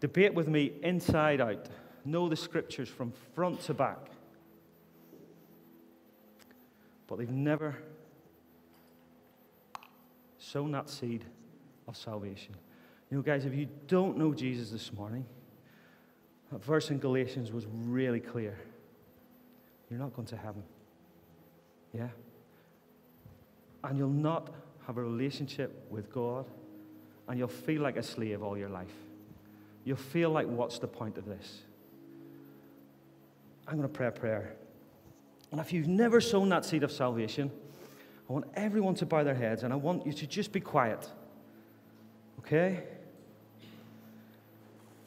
debate 0.00 0.34
with 0.34 0.48
me 0.48 0.72
inside 0.82 1.40
out, 1.40 1.66
know 2.04 2.28
the 2.28 2.34
scriptures 2.36 2.88
from 2.88 3.12
front 3.36 3.60
to 3.62 3.72
back 3.74 3.98
but 7.08 7.18
they've 7.18 7.30
never 7.30 7.74
sown 10.38 10.70
that 10.72 10.88
seed 10.88 11.24
of 11.88 11.96
salvation. 11.96 12.54
You 13.10 13.16
know, 13.16 13.22
guys, 13.22 13.44
if 13.46 13.54
you 13.54 13.66
don't 13.88 14.16
know 14.18 14.32
Jesus 14.34 14.70
this 14.70 14.92
morning, 14.92 15.24
that 16.52 16.62
verse 16.62 16.90
in 16.90 16.98
Galatians 16.98 17.50
was 17.50 17.66
really 17.86 18.20
clear. 18.20 18.56
You're 19.90 19.98
not 19.98 20.12
going 20.14 20.28
to 20.28 20.36
heaven. 20.36 20.62
Yeah? 21.94 22.08
And 23.82 23.96
you'll 23.96 24.08
not 24.10 24.50
have 24.86 24.98
a 24.98 25.02
relationship 25.02 25.84
with 25.90 26.12
God, 26.12 26.44
and 27.26 27.38
you'll 27.38 27.48
feel 27.48 27.80
like 27.80 27.96
a 27.96 28.02
slave 28.02 28.42
all 28.42 28.56
your 28.56 28.68
life. 28.68 28.92
You'll 29.84 29.96
feel 29.96 30.28
like, 30.28 30.46
what's 30.46 30.78
the 30.78 30.86
point 30.88 31.16
of 31.16 31.24
this? 31.24 31.60
I'm 33.66 33.76
going 33.76 33.88
to 33.88 33.92
pray 33.94 34.08
a 34.08 34.10
prayer 34.10 34.54
and 35.50 35.60
if 35.60 35.72
you've 35.72 35.88
never 35.88 36.20
sown 36.20 36.48
that 36.50 36.64
seed 36.64 36.82
of 36.82 36.92
salvation, 36.92 37.50
I 38.28 38.32
want 38.32 38.46
everyone 38.54 38.94
to 38.96 39.06
bow 39.06 39.24
their 39.24 39.34
heads 39.34 39.62
and 39.62 39.72
I 39.72 39.76
want 39.76 40.06
you 40.06 40.12
to 40.12 40.26
just 40.26 40.52
be 40.52 40.60
quiet. 40.60 41.08
Okay? 42.40 42.82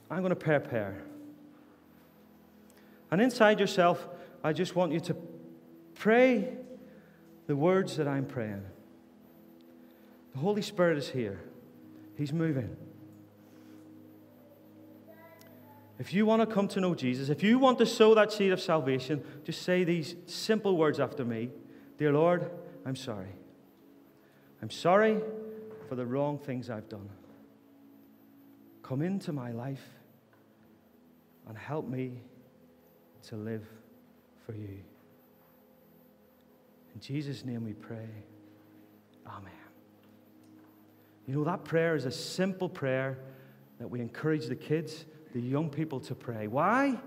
I'm 0.09 0.19
going 0.19 0.31
to 0.31 0.35
prepare, 0.35 1.01
And 3.11 3.21
inside 3.21 3.61
yourself, 3.61 4.05
I 4.43 4.51
just 4.51 4.75
want 4.75 4.91
you 4.91 4.99
to 5.01 5.15
pray 5.95 6.53
the 7.47 7.55
words 7.55 7.95
that 7.95 8.09
I'm 8.09 8.25
praying. 8.25 8.61
The 10.33 10.39
Holy 10.39 10.61
Spirit 10.61 10.97
is 10.97 11.07
here, 11.07 11.39
He's 12.17 12.33
moving. 12.33 12.75
If 16.01 16.15
you 16.15 16.25
want 16.25 16.41
to 16.41 16.47
come 16.51 16.67
to 16.69 16.79
know 16.81 16.95
Jesus, 16.95 17.29
if 17.29 17.43
you 17.43 17.59
want 17.59 17.77
to 17.77 17.85
sow 17.85 18.15
that 18.15 18.31
seed 18.33 18.51
of 18.51 18.59
salvation, 18.59 19.23
just 19.43 19.61
say 19.61 19.83
these 19.83 20.15
simple 20.25 20.75
words 20.75 20.99
after 20.99 21.23
me 21.23 21.51
Dear 21.99 22.11
Lord, 22.11 22.49
I'm 22.87 22.95
sorry. 22.95 23.29
I'm 24.63 24.71
sorry 24.71 25.19
for 25.87 25.93
the 25.93 26.03
wrong 26.03 26.39
things 26.39 26.71
I've 26.71 26.89
done. 26.89 27.07
Come 28.81 29.03
into 29.03 29.31
my 29.31 29.51
life 29.51 29.83
and 31.47 31.55
help 31.55 31.87
me 31.87 32.23
to 33.27 33.35
live 33.35 33.63
for 34.43 34.53
you. 34.55 34.79
In 36.95 36.99
Jesus' 36.99 37.45
name 37.45 37.63
we 37.63 37.73
pray. 37.73 38.09
Amen. 39.27 39.51
You 41.27 41.35
know, 41.35 41.43
that 41.43 41.63
prayer 41.63 41.93
is 41.93 42.05
a 42.05 42.11
simple 42.11 42.69
prayer 42.69 43.19
that 43.77 43.87
we 43.87 44.01
encourage 44.01 44.47
the 44.47 44.55
kids 44.55 45.05
the 45.33 45.41
young 45.41 45.69
people 45.69 45.99
to 46.01 46.15
pray. 46.15 46.47
Why? 46.47 46.99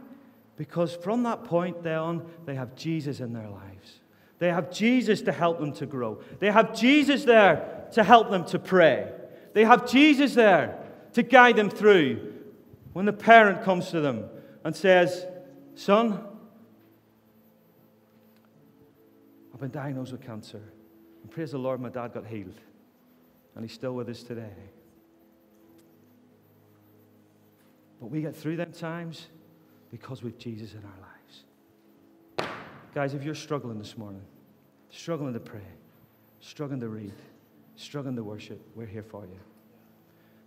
Because 0.56 0.94
from 0.94 1.24
that 1.24 1.44
point 1.44 1.86
on, 1.86 2.26
they 2.44 2.54
have 2.54 2.74
Jesus 2.76 3.20
in 3.20 3.32
their 3.32 3.48
lives. 3.48 4.00
They 4.38 4.50
have 4.50 4.70
Jesus 4.70 5.22
to 5.22 5.32
help 5.32 5.58
them 5.60 5.72
to 5.74 5.86
grow. 5.86 6.20
They 6.38 6.50
have 6.50 6.74
Jesus 6.74 7.24
there 7.24 7.86
to 7.92 8.02
help 8.02 8.30
them 8.30 8.44
to 8.46 8.58
pray. 8.58 9.10
They 9.52 9.64
have 9.64 9.88
Jesus 9.88 10.34
there 10.34 10.78
to 11.14 11.22
guide 11.22 11.56
them 11.56 11.70
through. 11.70 12.32
When 12.92 13.04
the 13.06 13.12
parent 13.12 13.62
comes 13.62 13.90
to 13.90 14.00
them 14.00 14.24
and 14.64 14.74
says, 14.74 15.26
Son, 15.74 16.22
I've 19.52 19.60
been 19.60 19.70
diagnosed 19.70 20.12
with 20.12 20.22
cancer. 20.22 20.60
And 21.22 21.30
praise 21.30 21.52
the 21.52 21.58
Lord, 21.58 21.80
my 21.80 21.88
dad 21.88 22.12
got 22.12 22.26
healed. 22.26 22.58
And 23.54 23.64
he's 23.64 23.72
still 23.72 23.92
with 23.94 24.08
us 24.08 24.22
today. 24.22 24.52
But 28.00 28.06
we 28.06 28.20
get 28.22 28.34
through 28.34 28.56
them 28.56 28.72
times 28.72 29.26
because 29.90 30.22
we've 30.22 30.38
Jesus 30.38 30.74
in 30.74 30.80
our 30.80 30.86
lives. 32.42 32.50
Guys, 32.94 33.14
if 33.14 33.22
you're 33.24 33.34
struggling 33.34 33.78
this 33.78 33.96
morning, 33.96 34.22
struggling 34.90 35.32
to 35.34 35.40
pray, 35.40 35.60
struggling 36.40 36.80
to 36.80 36.88
read, 36.88 37.12
struggling 37.76 38.16
to 38.16 38.24
worship, 38.24 38.60
we're 38.74 38.86
here 38.86 39.02
for 39.02 39.24
you. 39.26 39.38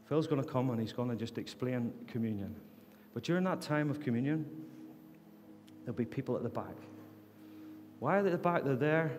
Phil's 0.08 0.28
going 0.28 0.42
to 0.42 0.48
come 0.48 0.70
and 0.70 0.80
he's 0.80 0.94
going 0.94 1.10
to 1.10 1.16
just 1.16 1.38
explain 1.38 1.92
communion. 2.08 2.56
But 3.14 3.24
during 3.24 3.44
that 3.46 3.62
time 3.62 3.90
of 3.90 4.00
communion, 4.00 4.46
there'll 5.84 5.98
be 5.98 6.06
people 6.06 6.36
at 6.38 6.44
the 6.44 6.50
back. 6.50 6.76
Why 8.00 8.18
are 8.18 8.24
they 8.24 8.30
at 8.30 8.32
the 8.32 8.38
back? 8.38 8.64
They're 8.64 8.76
there 8.76 9.18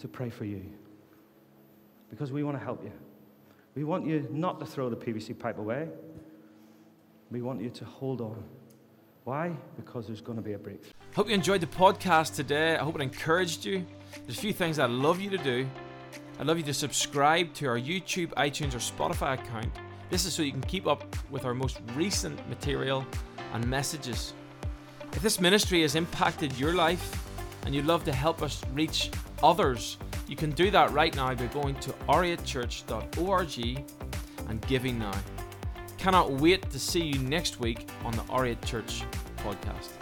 to 0.00 0.08
pray 0.08 0.30
for 0.30 0.44
you 0.44 0.64
because 2.10 2.30
we 2.30 2.44
want 2.44 2.56
to 2.58 2.62
help 2.62 2.84
you. 2.84 2.92
We 3.74 3.84
want 3.84 4.06
you 4.06 4.28
not 4.30 4.60
to 4.60 4.66
throw 4.66 4.90
the 4.90 4.96
PVC 4.96 5.36
pipe 5.36 5.58
away. 5.58 5.88
We 7.32 7.40
want 7.40 7.62
you 7.62 7.70
to 7.70 7.84
hold 7.86 8.20
on. 8.20 8.44
Why? 9.24 9.52
Because 9.76 10.06
there's 10.06 10.20
going 10.20 10.36
to 10.36 10.42
be 10.42 10.52
a 10.52 10.58
breakthrough. 10.58 10.92
Hope 11.16 11.28
you 11.30 11.34
enjoyed 11.34 11.62
the 11.62 11.66
podcast 11.66 12.34
today. 12.36 12.76
I 12.76 12.84
hope 12.84 12.94
it 12.96 13.00
encouraged 13.00 13.64
you. 13.64 13.86
There's 14.26 14.36
a 14.36 14.40
few 14.40 14.52
things 14.52 14.78
I'd 14.78 14.90
love 14.90 15.18
you 15.18 15.30
to 15.30 15.38
do. 15.38 15.66
I'd 16.38 16.46
love 16.46 16.58
you 16.58 16.62
to 16.64 16.74
subscribe 16.74 17.54
to 17.54 17.66
our 17.68 17.78
YouTube, 17.78 18.34
iTunes, 18.34 18.74
or 18.74 18.78
Spotify 18.78 19.34
account. 19.34 19.68
This 20.10 20.26
is 20.26 20.34
so 20.34 20.42
you 20.42 20.52
can 20.52 20.60
keep 20.62 20.86
up 20.86 21.04
with 21.30 21.46
our 21.46 21.54
most 21.54 21.80
recent 21.94 22.38
material 22.50 23.06
and 23.54 23.66
messages. 23.66 24.34
If 25.14 25.22
this 25.22 25.40
ministry 25.40 25.80
has 25.82 25.94
impacted 25.94 26.58
your 26.58 26.74
life 26.74 27.26
and 27.64 27.74
you'd 27.74 27.86
love 27.86 28.04
to 28.04 28.12
help 28.12 28.42
us 28.42 28.60
reach 28.74 29.10
others, 29.42 29.96
you 30.28 30.36
can 30.36 30.50
do 30.50 30.70
that 30.70 30.92
right 30.92 31.16
now 31.16 31.32
by 31.34 31.46
going 31.46 31.76
to 31.76 31.92
ariatchurch.org 32.10 33.88
and 34.50 34.66
giving 34.66 34.98
now 34.98 35.12
cannot 36.02 36.32
wait 36.32 36.68
to 36.68 36.80
see 36.80 37.00
you 37.04 37.18
next 37.20 37.60
week 37.60 37.88
on 38.04 38.10
the 38.16 38.24
Oriate 38.28 38.60
Church 38.66 39.04
podcast. 39.38 40.01